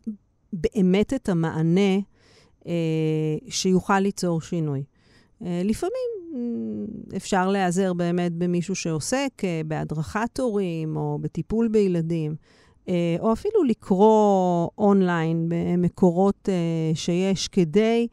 [0.54, 2.00] באמת את המענה
[2.68, 2.72] אה,
[3.50, 4.84] שיוכל ליצור שינוי.
[5.42, 6.16] אה, לפעמים
[7.16, 12.36] אפשר להיעזר באמת במישהו שעוסק אה, בהדרכת הורים או בטיפול בילדים,
[12.90, 18.08] אה, או אפילו לקרוא אונליין במקורות אה, שיש כדי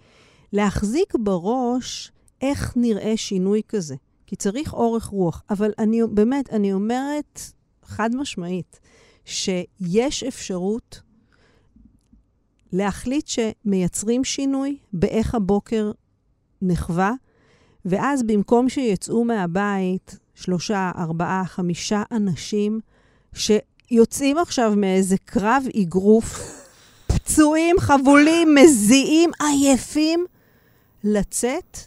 [0.53, 3.95] להחזיק בראש איך נראה שינוי כזה.
[4.27, 5.42] כי צריך אורך רוח.
[5.51, 7.40] אבל אני באמת, אני אומרת
[7.85, 8.81] חד משמעית,
[9.25, 11.01] שיש אפשרות
[12.72, 15.90] להחליט שמייצרים שינוי באיך הבוקר
[16.62, 17.12] נחווה,
[17.85, 22.80] ואז במקום שיצאו מהבית שלושה, ארבעה, חמישה אנשים
[23.35, 26.38] שיוצאים עכשיו מאיזה קרב אגרוף,
[27.12, 30.24] פצועים, חבולים, מזיעים, עייפים,
[31.04, 31.78] לצאת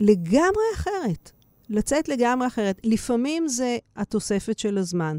[0.00, 1.30] לגמרי אחרת.
[1.70, 2.80] לצאת לגמרי אחרת.
[2.84, 5.16] לפעמים זה התוספת של הזמן.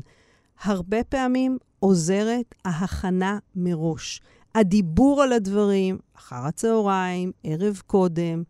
[0.63, 4.21] הרבה פעמים עוזרת ההכנה מראש.
[4.55, 8.43] הדיבור על הדברים, אחר הצהריים, ערב קודם,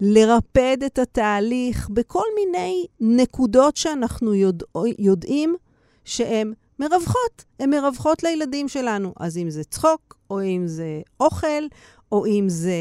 [0.00, 4.66] לרפד את התהליך בכל מיני נקודות שאנחנו יודע,
[4.98, 5.56] יודעים
[6.04, 9.12] שהן מרווחות, הן מרווחות לילדים שלנו.
[9.20, 11.66] אז אם זה צחוק, או אם זה אוכל,
[12.12, 12.74] או אם זה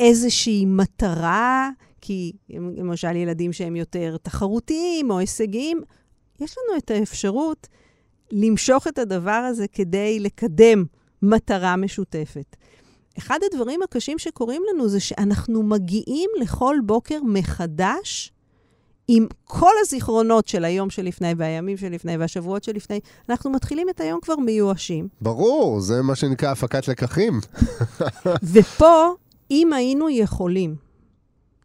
[0.00, 5.80] איזושהי מטרה, כי למשל ילדים שהם יותר תחרותיים או הישגיים,
[6.40, 7.68] יש לנו את האפשרות
[8.32, 10.84] למשוך את הדבר הזה כדי לקדם
[11.22, 12.56] מטרה משותפת.
[13.18, 18.32] אחד הדברים הקשים שקורים לנו זה שאנחנו מגיעים לכל בוקר מחדש
[19.12, 24.36] עם כל הזיכרונות של היום שלפני והימים שלפני והשבועות שלפני, אנחנו מתחילים את היום כבר
[24.36, 25.08] מיואשים.
[25.20, 27.40] ברור, זה מה שנקרא הפקת לקחים.
[28.52, 29.08] ופה,
[29.50, 30.76] אם היינו יכולים,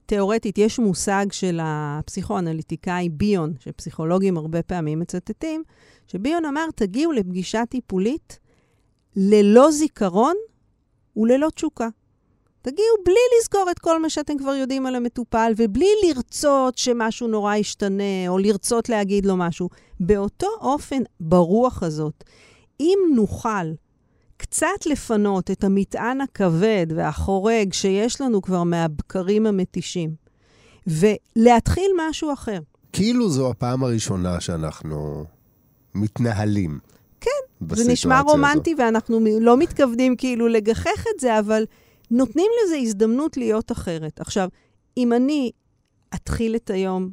[0.06, 5.64] תיאורטית, יש מושג של הפסיכואנליטיקאי ביון, שפסיכולוגים הרבה פעמים מצטטים,
[6.08, 8.40] שביון אמר, תגיעו לפגישה טיפולית
[9.16, 10.36] ללא זיכרון
[11.18, 11.88] וללא תשוקה.
[12.62, 17.56] תגיעו בלי לזכור את כל מה שאתם כבר יודעים על המטופל, ובלי לרצות שמשהו נורא
[17.56, 19.70] ישתנה, או לרצות להגיד לו משהו.
[20.00, 22.24] באותו אופן, ברוח הזאת,
[22.80, 23.72] אם נוכל
[24.38, 30.16] קצת לפנות את המטען הכבד והחורג שיש לנו כבר מהבקרים המתישים,
[30.88, 32.60] ולהתחיל משהו אחר.
[32.94, 35.26] כאילו זו הפעם הראשונה שאנחנו
[35.96, 36.80] מתנהלים.
[37.72, 38.82] זה נשמע רומנטי הזו.
[38.82, 41.66] ואנחנו לא מתכוונים כאילו לגחך את זה, אבל
[42.12, 44.22] נותנים לזה הזדמנות להיות אחרת.
[44.22, 44.50] עכשיו,
[44.98, 45.52] אם אני
[46.16, 47.10] אתחיל את היום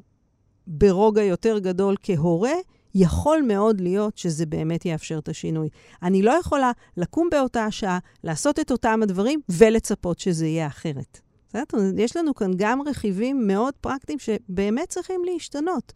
[0.67, 2.55] ברוגע יותר גדול כהורה,
[2.95, 5.69] יכול מאוד להיות שזה באמת יאפשר את השינוי.
[6.03, 11.21] אני לא יכולה לקום באותה השעה, לעשות את אותם הדברים ולצפות שזה יהיה אחרת.
[11.97, 15.93] יש לנו כאן גם רכיבים מאוד פרקטיים שבאמת צריכים להשתנות.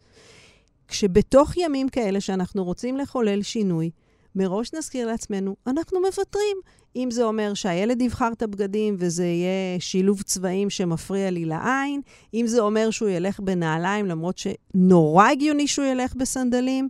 [0.87, 3.89] כשבתוך ימים כאלה שאנחנו רוצים לחולל שינוי,
[4.37, 6.57] מראש נזכיר לעצמנו, אנחנו מוותרים.
[6.95, 12.01] אם זה אומר שהילד יבחר את הבגדים וזה יהיה שילוב צבעים שמפריע לי לעין,
[12.33, 16.89] אם זה אומר שהוא ילך בנעליים למרות שנורא הגיוני שהוא ילך בסנדלים,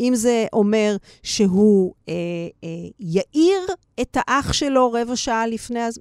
[0.00, 2.14] אם זה אומר שהוא אה,
[2.64, 2.68] אה,
[3.00, 3.60] יאיר
[4.00, 6.00] את האח שלו רבע שעה לפני, אז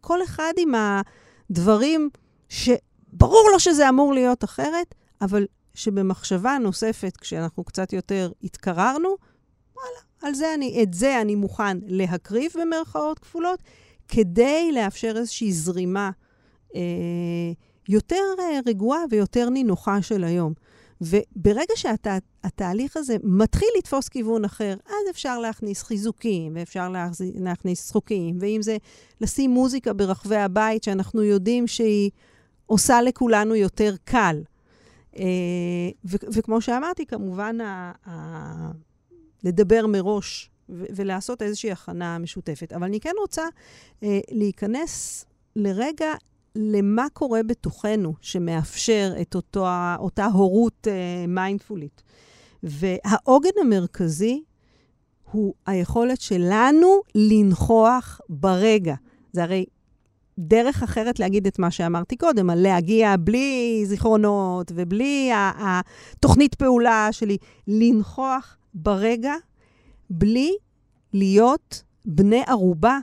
[0.00, 0.72] כל אחד עם
[1.50, 2.10] הדברים
[2.48, 9.08] שברור לו שזה אמור להיות אחרת, אבל שבמחשבה נוספת, כשאנחנו קצת יותר התקררנו,
[9.76, 13.62] וואלה, על זה אני, את זה אני מוכן להקריב במרכאות כפולות,
[14.08, 16.10] כדי לאפשר איזושהי זרימה
[16.74, 16.80] אה,
[17.88, 20.52] יותר אה, רגועה ויותר נינוחה של היום.
[21.00, 26.88] וברגע שהתהליך הזה מתחיל לתפוס כיוון אחר, אז אפשר להכניס חיזוקים, ואפשר
[27.34, 28.76] להכניס צחוקים, ואם זה
[29.20, 32.10] לשים מוזיקה ברחבי הבית, שאנחנו יודעים שהיא
[32.66, 34.42] עושה לכולנו יותר קל.
[35.18, 35.24] אה,
[36.04, 37.58] וכמו שאמרתי, כמובן,
[39.46, 42.72] לדבר מראש ולעשות איזושהי הכנה משותפת.
[42.72, 43.42] אבל אני כן רוצה
[44.02, 45.24] אה, להיכנס
[45.56, 46.12] לרגע
[46.54, 49.66] למה קורה בתוכנו שמאפשר את אותו,
[49.98, 52.02] אותה הורות אה, מיינדפולית.
[52.62, 54.42] והעוגן המרכזי
[55.30, 58.94] הוא היכולת שלנו לנכוח ברגע.
[59.32, 59.66] זה הרי
[60.38, 67.36] דרך אחרת להגיד את מה שאמרתי קודם, על להגיע בלי זיכרונות ובלי התוכנית פעולה שלי,
[67.68, 69.34] לנכוח ברגע,
[70.10, 70.56] בלי
[71.12, 72.98] להיות בני ערובה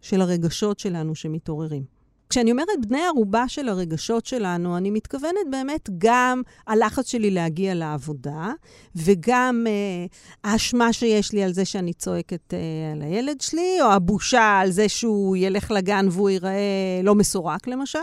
[0.00, 1.84] של הרגשות שלנו שמתעוררים.
[2.28, 8.52] כשאני אומרת בני ערובה של הרגשות שלנו, אני מתכוונת באמת גם הלחץ שלי להגיע לעבודה,
[8.96, 10.06] וגם אה,
[10.44, 14.88] האשמה שיש לי על זה שאני צועקת אה, על הילד שלי, או הבושה על זה
[14.88, 17.98] שהוא ילך לגן והוא ייראה לא מסורק, למשל.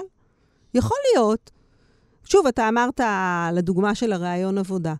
[0.73, 1.51] יכול להיות.
[2.23, 3.01] שוב, אתה אמרת
[3.53, 4.93] לדוגמה של הראיון עבודה.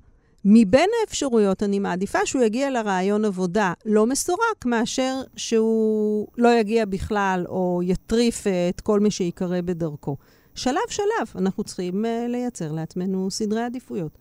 [0.46, 7.46] מבין האפשרויות, אני מעדיפה שהוא יגיע לרעיון עבודה לא מסורק, מאשר שהוא לא יגיע בכלל
[7.48, 10.18] או יטריף את כל מי שיקרא בדרכו.
[10.56, 14.18] שלב-שלב, אנחנו צריכים uh, לייצר לעצמנו סדרי עדיפויות.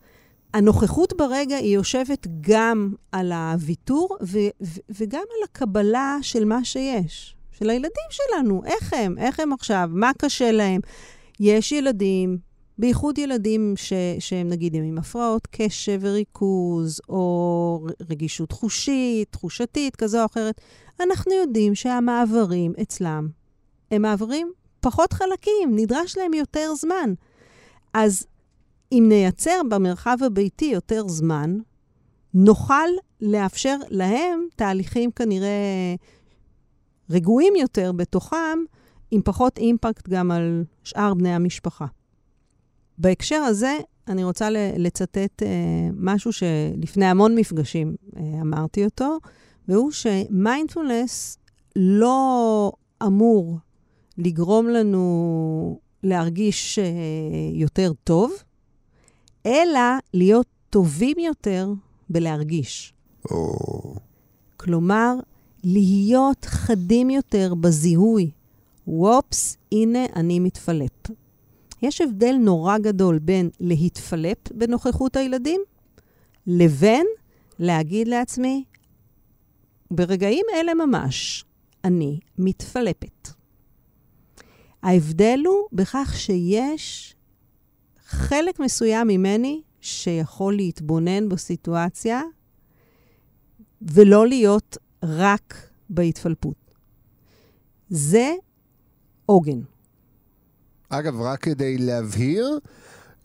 [0.54, 7.36] הנוכחות ברגע היא יושבת גם על הוויתור ו- ו- וגם על הקבלה של מה שיש,
[7.52, 8.62] של הילדים שלנו.
[8.64, 9.18] איך הם?
[9.18, 9.88] איך הם עכשיו?
[9.92, 10.80] מה קשה להם?
[11.40, 12.38] יש ילדים
[12.78, 20.26] בייחוד ילדים ש, שהם נגיד עם הפרעות קשב וריכוז, או רגישות חושית, תחושתית, כזו או
[20.26, 20.60] אחרת,
[21.00, 23.28] אנחנו יודעים שהמעברים אצלם
[23.90, 27.12] הם מעברים פחות חלקים, נדרש להם יותר זמן.
[27.94, 28.26] אז
[28.92, 31.58] אם נייצר במרחב הביתי יותר זמן,
[32.34, 32.88] נוכל
[33.20, 35.94] לאפשר להם תהליכים כנראה
[37.10, 38.58] רגועים יותר בתוכם,
[39.10, 41.86] עם פחות אימפקט גם על שאר בני המשפחה.
[42.98, 45.48] בהקשר הזה, אני רוצה לצטט אה,
[45.96, 49.18] משהו שלפני המון מפגשים אה, אמרתי אותו,
[49.68, 51.38] והוא שמיינדפולנס
[51.76, 53.58] לא אמור
[54.18, 56.84] לגרום לנו להרגיש אה,
[57.52, 58.32] יותר טוב,
[59.46, 59.80] אלא
[60.14, 61.72] להיות טובים יותר
[62.10, 62.92] בלהרגיש.
[63.28, 63.98] Oh.
[64.56, 65.14] כלומר,
[65.64, 68.30] להיות חדים יותר בזיהוי.
[68.86, 71.10] וופס, הנה אני מתפלפ.
[71.82, 75.60] יש הבדל נורא גדול בין להתפלפ בנוכחות הילדים,
[76.46, 77.06] לבין
[77.58, 78.64] להגיד לעצמי,
[79.90, 81.44] ברגעים אלה ממש,
[81.84, 83.28] אני מתפלפת.
[84.82, 87.14] ההבדל הוא בכך שיש
[88.06, 92.22] חלק מסוים ממני שיכול להתבונן בסיטואציה
[93.82, 96.74] ולא להיות רק בהתפלפות.
[97.88, 98.34] זה
[99.26, 99.60] עוגן.
[100.90, 102.58] אגב, רק כדי להבהיר,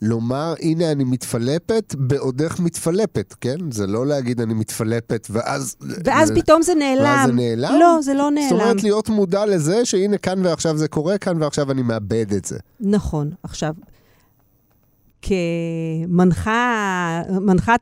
[0.02, 3.72] לומר, הנה אני מתפלפת, בעודך מתפלפת, כן?
[3.72, 5.76] זה לא להגיד אני מתפלפת, ואז...
[6.06, 7.04] ואז זה, פתאום זה נעלם.
[7.04, 7.80] ואז זה נעלם?
[7.80, 8.50] לא, זה לא נעלם.
[8.50, 12.46] זאת אומרת, להיות מודע לזה שהנה כאן ועכשיו זה קורה, כאן ועכשיו אני מאבד את
[12.46, 12.60] זה.
[12.80, 13.32] נכון.
[13.44, 13.74] עכשיו,
[15.22, 16.50] כמנחת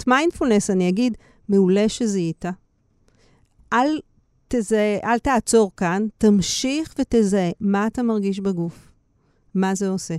[0.08, 1.18] מיינדפולנס, אני אגיד,
[1.50, 2.46] מעולה שזיהית.
[3.74, 4.00] אל,
[4.48, 8.91] תזה, אל תעצור כאן, תמשיך ותזהה מה אתה מרגיש בגוף.
[9.56, 10.16] מה זה עושה?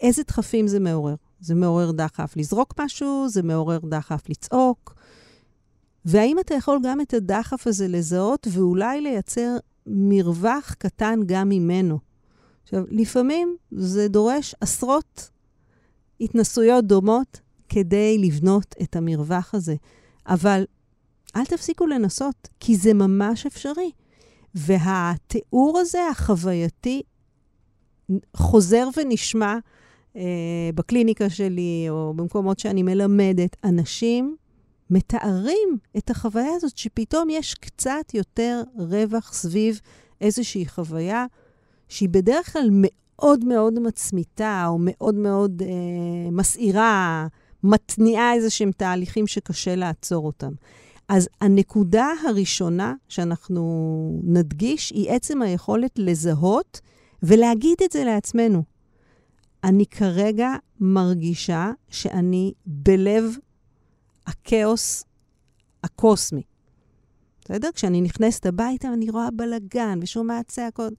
[0.00, 1.14] איזה דחפים זה מעורר?
[1.40, 4.94] זה מעורר דחף לזרוק משהו, זה מעורר דחף לצעוק.
[6.04, 11.98] והאם אתה יכול גם את הדחף הזה לזהות ואולי לייצר מרווח קטן גם ממנו?
[12.62, 15.30] עכשיו, לפעמים זה דורש עשרות
[16.20, 19.74] התנסויות דומות כדי לבנות את המרווח הזה.
[20.26, 20.64] אבל
[21.36, 23.90] אל תפסיקו לנסות, כי זה ממש אפשרי.
[24.54, 27.02] והתיאור הזה, החווייתי,
[28.36, 29.56] חוזר ונשמע
[30.16, 30.22] אה,
[30.74, 33.56] בקליניקה שלי או במקומות שאני מלמדת.
[33.64, 34.36] אנשים
[34.90, 39.80] מתארים את החוויה הזאת, שפתאום יש קצת יותר רווח סביב
[40.20, 41.26] איזושהי חוויה
[41.88, 47.26] שהיא בדרך כלל מאוד מאוד מצמיתה, או מאוד מאוד אה, מסעירה,
[47.64, 50.52] מתניעה איזה שהם תהליכים שקשה לעצור אותם.
[51.08, 56.80] אז הנקודה הראשונה שאנחנו נדגיש היא עצם היכולת לזהות
[57.22, 58.62] ולהגיד את זה לעצמנו.
[59.64, 63.36] אני כרגע מרגישה שאני בלב
[64.26, 65.04] הכאוס
[65.84, 66.42] הקוסמי.
[67.44, 67.68] בסדר?
[67.74, 70.92] כשאני נכנסת הביתה, אני רואה בלגן ושומעת צעקות,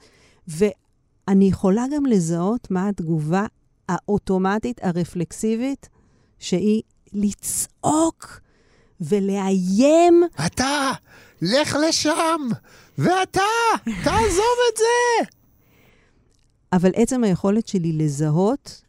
[0.47, 3.45] ואני יכולה גם לזהות מה התגובה
[3.89, 5.89] האוטומטית, הרפלקסיבית,
[6.39, 6.81] שהיא
[7.13, 8.39] לצעוק
[9.01, 10.23] ולאיים.
[10.45, 10.91] אתה,
[11.41, 12.41] לך לשם,
[12.97, 13.41] ואתה,
[14.03, 15.42] תעזוב את זה.
[16.73, 18.81] אבל עצם היכולת שלי לזהות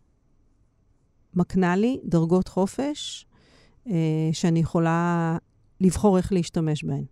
[1.34, 3.26] מקנה לי דרגות חופש
[3.86, 3.94] אה,
[4.32, 5.36] שאני יכולה
[5.80, 7.04] לבחור איך להשתמש בהן.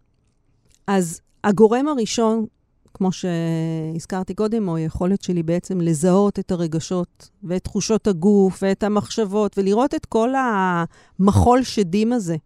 [0.87, 2.47] אז הגורם הראשון,
[2.95, 9.59] כמו שהזכרתי קודם, הוא היכולת שלי בעצם לזהות את הרגשות ואת תחושות הגוף ואת המחשבות
[9.59, 12.37] ולראות את כל המחול שדים הזה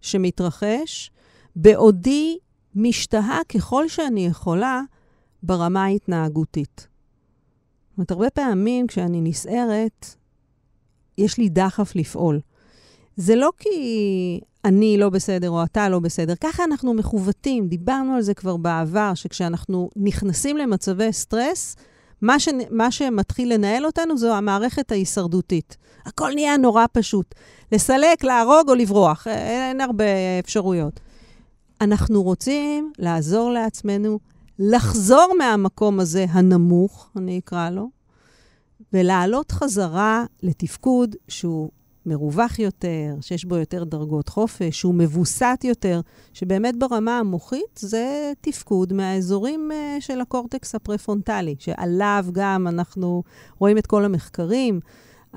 [0.00, 1.10] שמתרחש,
[1.56, 2.38] בעודי
[2.74, 4.82] משתהה ככל שאני יכולה
[5.42, 6.88] ברמה ההתנהגותית.
[7.98, 10.14] זאת אומרת, הרבה פעמים כשאני נסערת,
[11.18, 12.40] יש לי דחף לפעול.
[13.16, 17.68] זה לא כי אני לא בסדר או אתה לא בסדר, ככה אנחנו מכוותים.
[17.68, 21.76] דיברנו על זה כבר בעבר, שכשאנחנו נכנסים למצבי סטרס,
[22.22, 22.48] מה, ש...
[22.70, 25.76] מה שמתחיל לנהל אותנו זו המערכת ההישרדותית.
[26.06, 27.34] הכל נהיה נורא פשוט.
[27.72, 30.04] לסלק, להרוג או לברוח, אין הרבה
[30.38, 31.00] אפשרויות.
[31.80, 34.18] אנחנו רוצים לעזור לעצמנו
[34.58, 37.88] לחזור מהמקום הזה הנמוך, אני אקרא לו,
[38.92, 41.70] ולעלות חזרה לתפקוד שהוא
[42.06, 46.00] מרווח יותר, שיש בו יותר דרגות חופש, שהוא מבוסת יותר,
[46.32, 53.22] שבאמת ברמה המוחית זה תפקוד מהאזורים אה, של הקורטקס הפרפרונטלי, שעליו גם אנחנו
[53.58, 54.80] רואים את כל המחקרים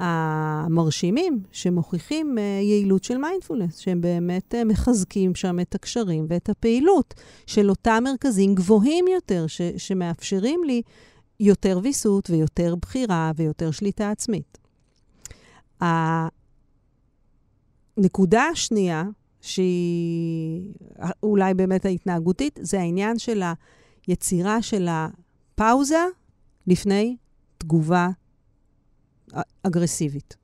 [0.04, 7.14] המרשימים שמוכיחים אה, יעילות של מיינדפולנס, שהם באמת אה, מחזקים שם את הקשרים ואת הפעילות
[7.48, 10.82] של אותם מרכזים גבוהים יותר, ש- שמאפשרים לי
[11.40, 14.58] יותר ויסות ויותר בחירה ויותר שליטה עצמית.
[17.98, 19.04] הנקודה השנייה,
[19.42, 20.74] שהיא
[21.24, 23.44] אולי באמת ההתנהגותית, זה העניין של
[24.08, 26.06] היצירה של הפאוזה
[26.68, 27.18] לפני
[27.58, 28.10] תגובה
[29.63, 30.36] אגרסיבית.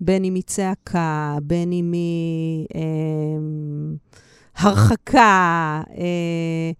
[0.00, 2.80] בין אם היא צעקה, בין אם היא אה,
[4.56, 6.70] הרחקה, אה,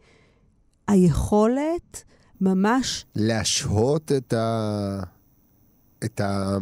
[0.88, 2.04] היכולת
[2.40, 3.04] ממש...
[3.16, 5.00] להשהות את ה...
[6.04, 6.56] את ה...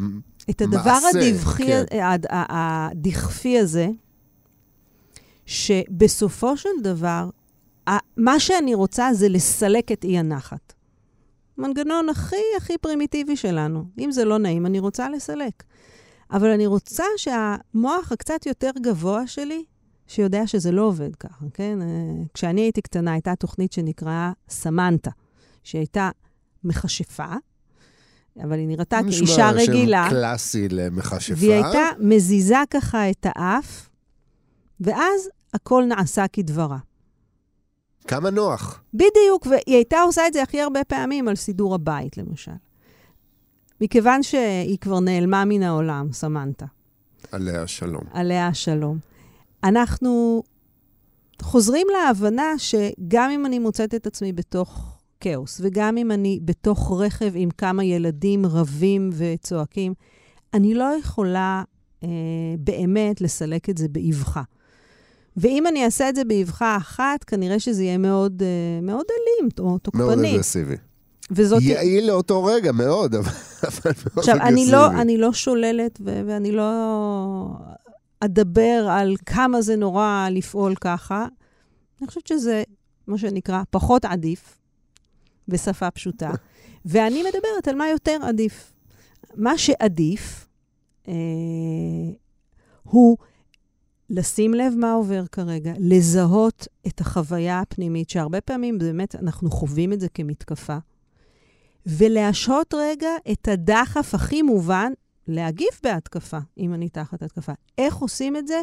[0.51, 1.85] את הדבר הדווחי, כן.
[2.31, 3.89] הדכפי הזה,
[5.47, 7.31] שבסופו של דבר,
[8.17, 10.73] מה שאני רוצה זה לסלק את אי הנחת.
[11.61, 13.85] מנגנון הכי הכי פרימיטיבי שלנו.
[13.99, 15.63] אם זה לא נעים, אני רוצה לסלק.
[16.31, 19.65] אבל אני רוצה שהמוח הקצת יותר גבוה שלי,
[20.07, 21.79] שיודע שזה לא עובד ככה, כן?
[22.35, 25.11] כשאני הייתי קטנה, הייתה תוכנית שנקראה סמנטה,
[25.65, 26.11] שהייתה
[26.65, 27.35] מכשפה,
[28.43, 30.05] אבל היא נראתה כאישה רגילה.
[30.05, 31.35] שם קלאסי למכשפה.
[31.37, 33.89] והיא הייתה מזיזה ככה את האף,
[34.81, 36.79] ואז הכל נעשה כדברה.
[38.07, 38.83] כמה נוח.
[38.95, 42.53] בדיוק, והיא הייתה עושה את זה הכי הרבה פעמים על סידור הבית, למשל.
[43.81, 46.67] מכיוון שהיא כבר נעלמה מן העולם, סמנתה.
[47.33, 48.03] עליה שלום.
[48.13, 48.99] עליה השלום.
[49.65, 50.43] אנחנו
[51.43, 57.33] חוזרים להבנה שגם אם אני מוצאת את עצמי בתוך כאוס, וגם אם אני בתוך רכב
[57.35, 59.95] עם כמה ילדים רבים וצועקים,
[60.55, 61.63] אני לא יכולה
[62.05, 62.09] אה,
[62.59, 64.43] באמת לסלק את זה באבחה.
[65.37, 69.79] ואם אני אעשה את זה באבחה אחת, כנראה שזה יהיה מאוד, אה, מאוד אלים או
[69.79, 70.05] תוקפני.
[70.05, 70.77] מאוד אגרסיבי.
[71.31, 71.63] וזאת...
[71.63, 73.25] יעיל לאותו רגע, מאוד, אבל
[73.85, 74.49] מאוד עכשיו, אגרסיבי.
[74.49, 76.71] אני לא, אני לא שוללת ו- ואני לא
[78.21, 81.27] אדבר על כמה זה נורא לפעול ככה.
[82.01, 82.63] אני חושבת שזה,
[83.07, 84.59] מה שנקרא, פחות עדיף,
[85.49, 86.31] בשפה פשוטה.
[86.85, 88.73] ואני מדברת על מה יותר עדיף.
[89.35, 90.49] מה שעדיף
[91.09, 91.15] אה,
[92.83, 93.17] הוא
[94.11, 100.01] לשים לב מה עובר כרגע, לזהות את החוויה הפנימית, שהרבה פעמים באמת אנחנו חווים את
[100.01, 100.79] זה כמתקפה,
[101.87, 104.93] ולהשהות רגע את הדחף הכי מובן
[105.29, 107.53] להגיב בהתקפה, אם אני תחת התקפה.
[107.79, 108.61] איך עושים את זה?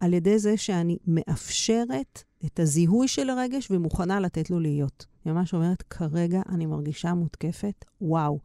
[0.00, 5.06] על ידי זה שאני מאפשרת את הזיהוי של הרגש ומוכנה לתת לו להיות.
[5.24, 8.38] היא ממש אומרת, כרגע אני מרגישה מותקפת, וואו.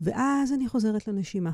[0.00, 1.50] ואז אני חוזרת לנשימה.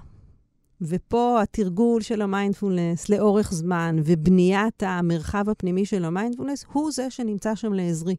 [0.82, 7.72] ופה התרגול של המיינדפולנס לאורך זמן ובניית המרחב הפנימי של המיינדפולנס הוא זה שנמצא שם
[7.72, 8.16] לעזרי.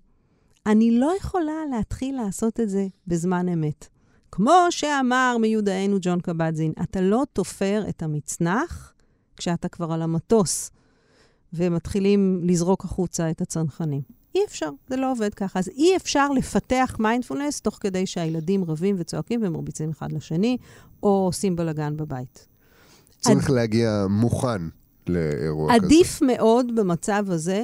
[0.65, 3.87] אני לא יכולה להתחיל לעשות את זה בזמן אמת.
[4.31, 8.93] כמו שאמר מיודענו ג'ון קבדזין, אתה לא תופר את המצנח
[9.37, 10.71] כשאתה כבר על המטוס
[11.53, 14.01] ומתחילים לזרוק החוצה את הצנחנים.
[14.35, 15.59] אי אפשר, זה לא עובד ככה.
[15.59, 20.57] אז אי אפשר לפתח מיינדפולנס תוך כדי שהילדים רבים וצועקים ומרביצים אחד לשני,
[21.03, 22.52] או עושים בלאגן בבית.
[23.23, 24.61] צריך להגיע מוכן
[25.07, 25.85] לאירוע כזה.
[25.85, 27.63] עדיף מאוד במצב הזה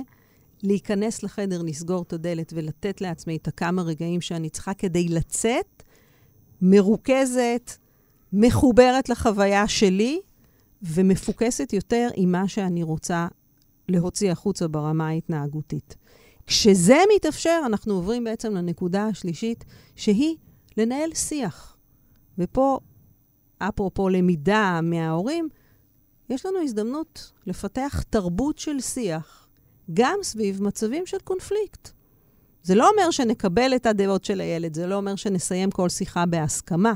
[0.64, 5.84] להיכנס לחדר, לסגור את הדלת ולתת לעצמי את הכמה רגעים שאני צריכה כדי לצאת
[6.62, 7.72] מרוכזת,
[8.34, 10.20] מחוברת לחוויה שלי
[10.82, 13.28] ומפוקסת יותר עם מה שאני רוצה
[13.90, 15.96] להוציא החוצה ברמה ההתנהגותית.
[16.48, 20.36] כשזה מתאפשר, אנחנו עוברים בעצם לנקודה השלישית, שהיא
[20.78, 21.78] לנהל שיח.
[22.38, 22.80] ופה,
[23.60, 25.50] אפרופו למידה מההורים,
[26.30, 29.48] יש לנו הזדמנות לפתח תרבות של שיח,
[29.94, 31.90] גם סביב מצבים של קונפליקט.
[32.64, 36.94] זה לא אומר שנקבל את הדעות של הילד, זה לא אומר שנסיים כל שיחה בהסכמה,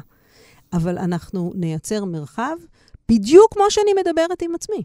[0.74, 2.56] אבל אנחנו נייצר מרחב
[3.10, 4.84] בדיוק כמו שאני מדברת עם עצמי.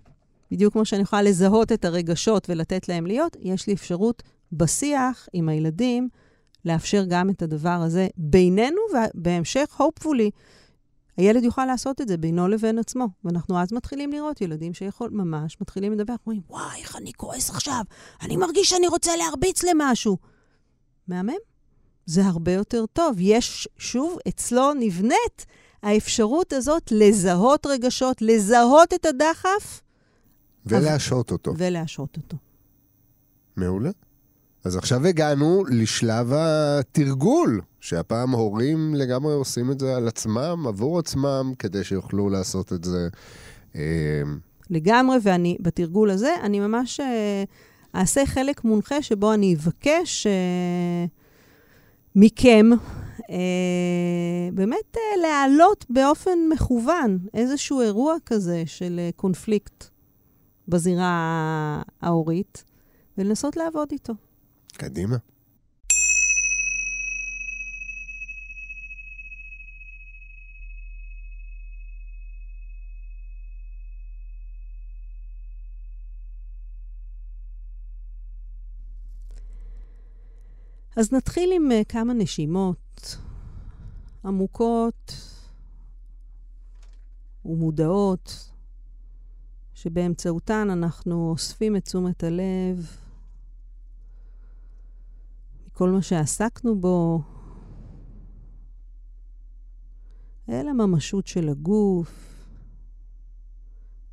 [0.50, 4.22] בדיוק כמו שאני יכולה לזהות את הרגשות ולתת להם להיות, יש לי אפשרות
[4.52, 6.08] בשיח עם הילדים
[6.64, 10.30] לאפשר גם את הדבר הזה בינינו, ובהמשך, hopefully,
[11.18, 13.08] הילד יוכל לעשות את זה בינו לבין עצמו.
[13.24, 17.82] ואנחנו אז מתחילים לראות ילדים שיכול, ממש מתחילים לדבר, אומרים, וואי, איך אני כועס עכשיו,
[18.22, 20.18] אני מרגיש שאני רוצה להרביץ למשהו.
[21.08, 21.32] מהמם.
[22.06, 23.16] זה הרבה יותר טוב.
[23.18, 25.46] יש, שוב, אצלו נבנית
[25.82, 29.82] האפשרות הזאת לזהות רגשות, לזהות את הדחף.
[30.66, 31.54] ולהשעות אותו.
[31.56, 32.36] ולהשעות אותו.
[33.56, 33.90] מעולה.
[34.68, 41.52] אז עכשיו הגענו לשלב התרגול, שהפעם הורים לגמרי עושים את זה על עצמם, עבור עצמם,
[41.58, 43.08] כדי שיוכלו לעשות את זה.
[43.76, 44.22] אה,
[44.70, 47.44] לגמרי, ואני, בתרגול הזה, אני ממש אה,
[47.94, 51.06] אעשה חלק מונחה שבו אני אבקש אה,
[52.14, 52.66] מכם
[53.30, 59.84] אה, באמת להעלות באופן מכוון איזשהו אירוע כזה של קונפליקט
[60.68, 62.64] בזירה ההורית,
[63.18, 64.27] ולנסות לעבוד איתו.
[64.78, 65.16] קדימה.
[80.96, 83.16] אז נתחיל עם uh, כמה נשימות
[84.24, 85.12] עמוקות
[87.44, 88.50] ומודעות,
[89.74, 93.07] שבאמצעותן אנחנו אוספים את תשומת הלב
[95.78, 97.22] מכל מה שעסקנו בו,
[100.48, 102.46] אל הממשות של הגוף,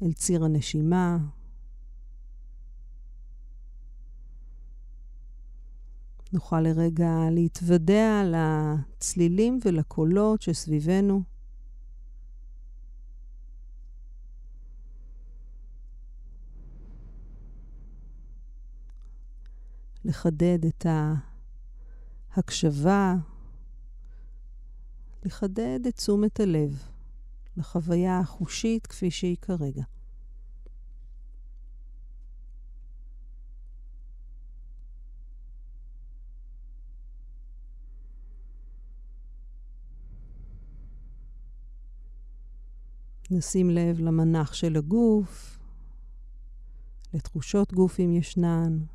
[0.01, 1.17] אל ציר הנשימה.
[6.33, 11.23] נוכל לרגע להתוודע לצלילים ולקולות שסביבנו.
[20.05, 20.85] לחדד את
[22.35, 23.15] ההקשבה,
[25.23, 26.83] לחדד את תשומת הלב
[27.57, 29.83] לחוויה החושית כפי שהיא כרגע.
[43.31, 45.59] נשים לב למנח של הגוף,
[47.13, 48.94] לתחושות גוף אם ישנן.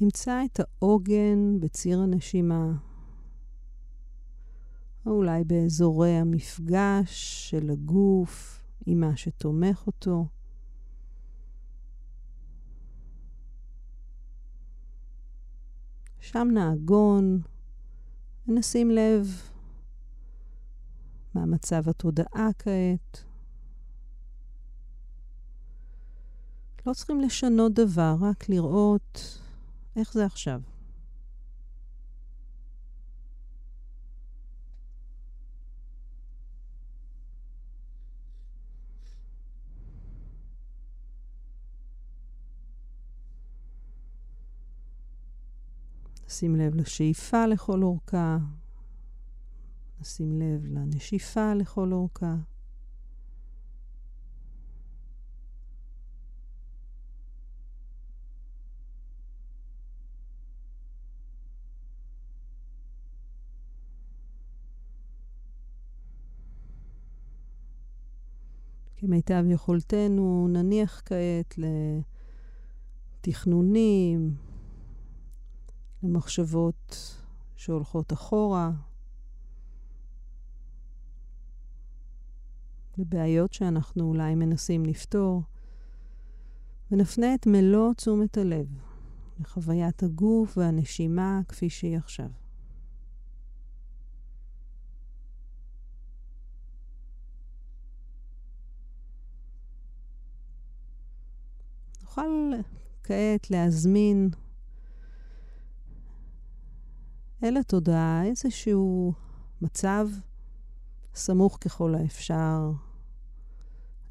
[0.00, 2.72] תמצא את העוגן בציר הנשימה,
[5.06, 7.10] או אולי באזורי המפגש
[7.50, 10.26] של הגוף עם מה שתומך אותו.
[16.20, 17.40] שם נעגון,
[18.48, 19.26] ונשים לב
[21.34, 23.24] מה מצב התודעה כעת.
[26.86, 29.40] לא צריכים לשנות דבר, רק לראות
[29.96, 30.60] איך זה עכשיו?
[46.28, 48.38] שים לב לשאיפה לכל אורכה,
[50.00, 52.34] נשים לב לנשיפה לכל אורכה.
[69.00, 71.58] כמיטב יכולתנו, נניח כעת
[73.20, 74.34] לתכנונים,
[76.02, 77.16] למחשבות
[77.56, 78.70] שהולכות אחורה,
[82.98, 85.42] לבעיות שאנחנו אולי מנסים לפתור,
[86.90, 88.66] ונפנה את מלוא תשומת הלב
[89.40, 92.28] לחוויית הגוף והנשימה כפי שהיא עכשיו.
[102.22, 102.62] נוכל
[103.02, 104.30] כעת להזמין
[107.44, 109.12] אל התודעה איזשהו
[109.62, 110.08] מצב
[111.14, 112.70] סמוך ככל האפשר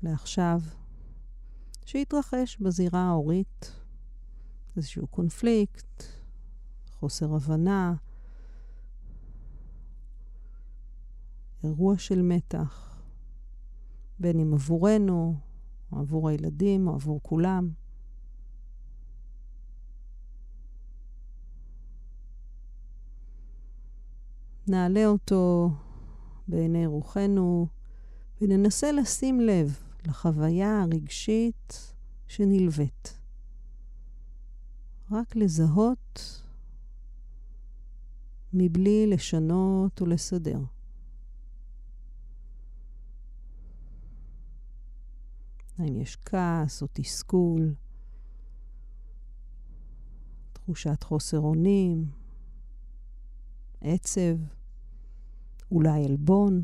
[0.03, 0.59] לעכשיו,
[1.85, 3.71] שהתרחש בזירה ההורית,
[4.77, 6.03] איזשהו קונפליקט,
[6.91, 7.93] חוסר הבנה,
[11.63, 13.01] אירוע של מתח,
[14.19, 15.35] בין אם עבורנו,
[15.91, 17.69] או עבור הילדים, או עבור כולם.
[24.69, 25.71] נעלה אותו
[26.47, 27.67] בעיני רוחנו
[28.41, 31.93] וננסה לשים לב לחוויה הרגשית
[32.27, 33.19] שנלווית.
[35.11, 36.41] רק לזהות
[38.53, 40.59] מבלי לשנות ולסדר.
[45.77, 47.73] האם יש כעס או תסכול,
[50.53, 52.11] תחושת חוסר אונים,
[53.81, 54.58] עצב.
[55.71, 56.63] אולי עלבון?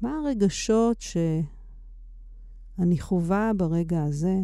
[0.00, 4.36] מה הרגשות שאני חווה ברגע הזה?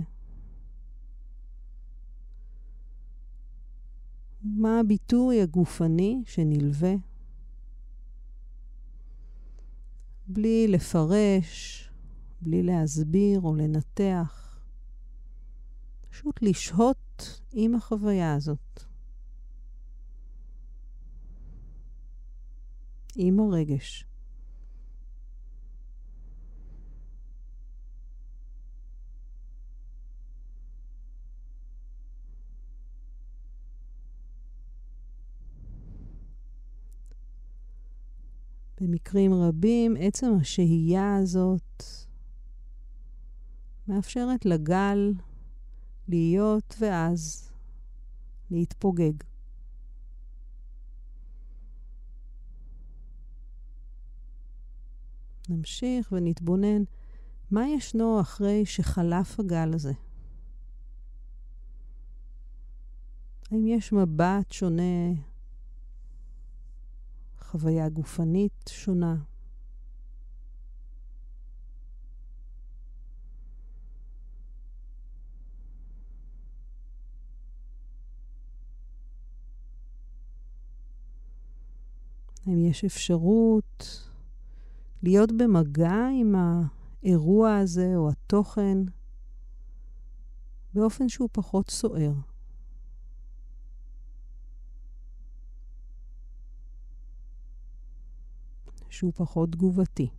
[4.43, 6.95] מה הביטוי הגופני שנלווה?
[10.29, 11.83] בלי לפרש,
[12.41, 14.61] בלי להסביר או לנתח,
[16.11, 18.86] פשוט לשהות עם החוויה הזאת.
[23.17, 24.05] עם הרגש.
[38.81, 41.83] במקרים רבים, עצם השהייה הזאת
[43.89, 45.13] מאפשרת לגל
[46.09, 47.51] להיות ואז
[48.51, 49.13] להתפוגג.
[55.49, 56.83] נמשיך ונתבונן
[57.51, 59.93] מה ישנו אחרי שחלף הגל הזה.
[63.51, 65.13] האם יש מבט שונה,
[67.41, 69.17] חוויה גופנית שונה?
[82.47, 84.07] האם יש אפשרות
[85.07, 88.79] להיות במגע עם האירוע הזה או התוכן
[90.75, 92.13] באופן שהוא פחות סוער.
[98.91, 100.16] שהוא פחות תגובתי.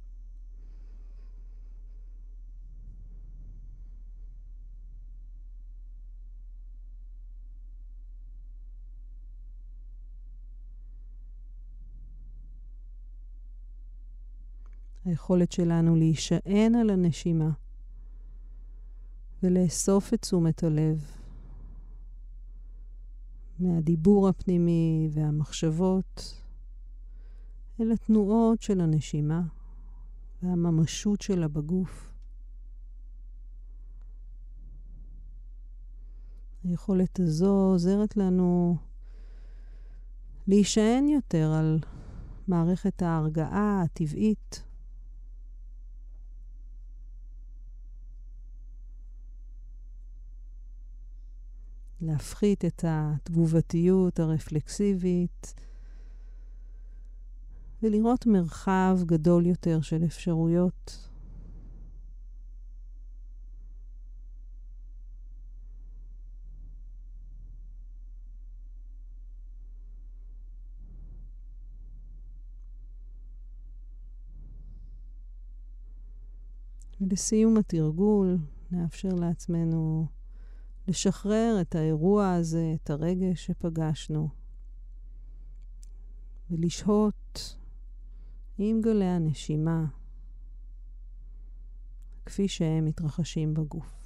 [15.18, 17.50] היכולת שלנו להישען על הנשימה
[19.44, 21.12] ולאסוף את תשומת הלב
[23.60, 26.42] מהדיבור הפנימי והמחשבות
[27.82, 29.42] אל התנועות של הנשימה
[30.44, 32.14] והממשות שלה בגוף.
[36.64, 38.78] היכולת הזו עוזרת לנו
[40.48, 41.80] להישען יותר על
[42.48, 44.67] מערכת ההרגעה הטבעית
[52.02, 55.54] להפחית את התגובתיות הרפלקסיבית
[57.84, 61.08] ולראות מרחב גדול יותר של אפשרויות.
[77.02, 78.38] ולסיום התרגול,
[78.72, 80.08] נאפשר לעצמנו
[80.88, 84.30] לשחרר את האירוע הזה, את הרגש שפגשנו,
[86.52, 87.58] ולשהות
[88.58, 89.86] עם גלי הנשימה,
[92.26, 93.97] כפי שהם מתרחשים בגוף.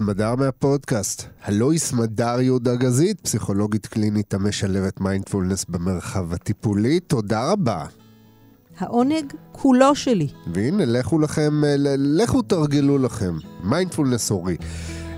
[0.00, 1.22] סמדר מהפודקאסט.
[1.42, 7.00] הלו היא סמדר יהודה גזית, פסיכולוגית קלינית המשלבת מיינדפולנס במרחב הטיפולי.
[7.00, 7.84] תודה רבה.
[8.78, 10.28] העונג כולו שלי.
[10.54, 11.62] והנה, לכו לכם,
[11.98, 13.34] לכו תרגלו לכם.
[13.64, 14.56] מיינדפולנס הורי.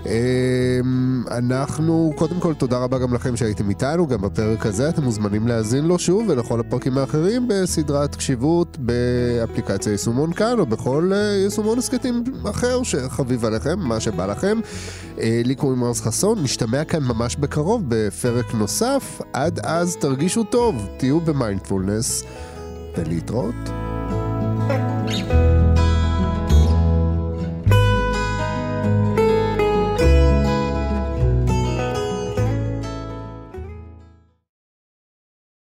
[0.05, 5.47] אמ, אנחנו, קודם כל, תודה רבה גם לכם שהייתם איתנו, גם בפרק הזה אתם מוזמנים
[5.47, 11.77] להאזין לו שוב ולכל הפרקים האחרים בסדרת קשיבות באפליקציה יישומון כאן או בכל אה, יישומון
[11.77, 14.59] הסכתים אחר שחביב עליכם, מה שבא לכם.
[15.19, 19.21] אה, לי קוראים מרס חסון, נשתמע כאן ממש בקרוב בפרק נוסף.
[19.33, 22.23] עד אז תרגישו טוב, תהיו במיינדפולנס
[22.97, 23.55] ולהתראות.
[24.69, 25.82] thank you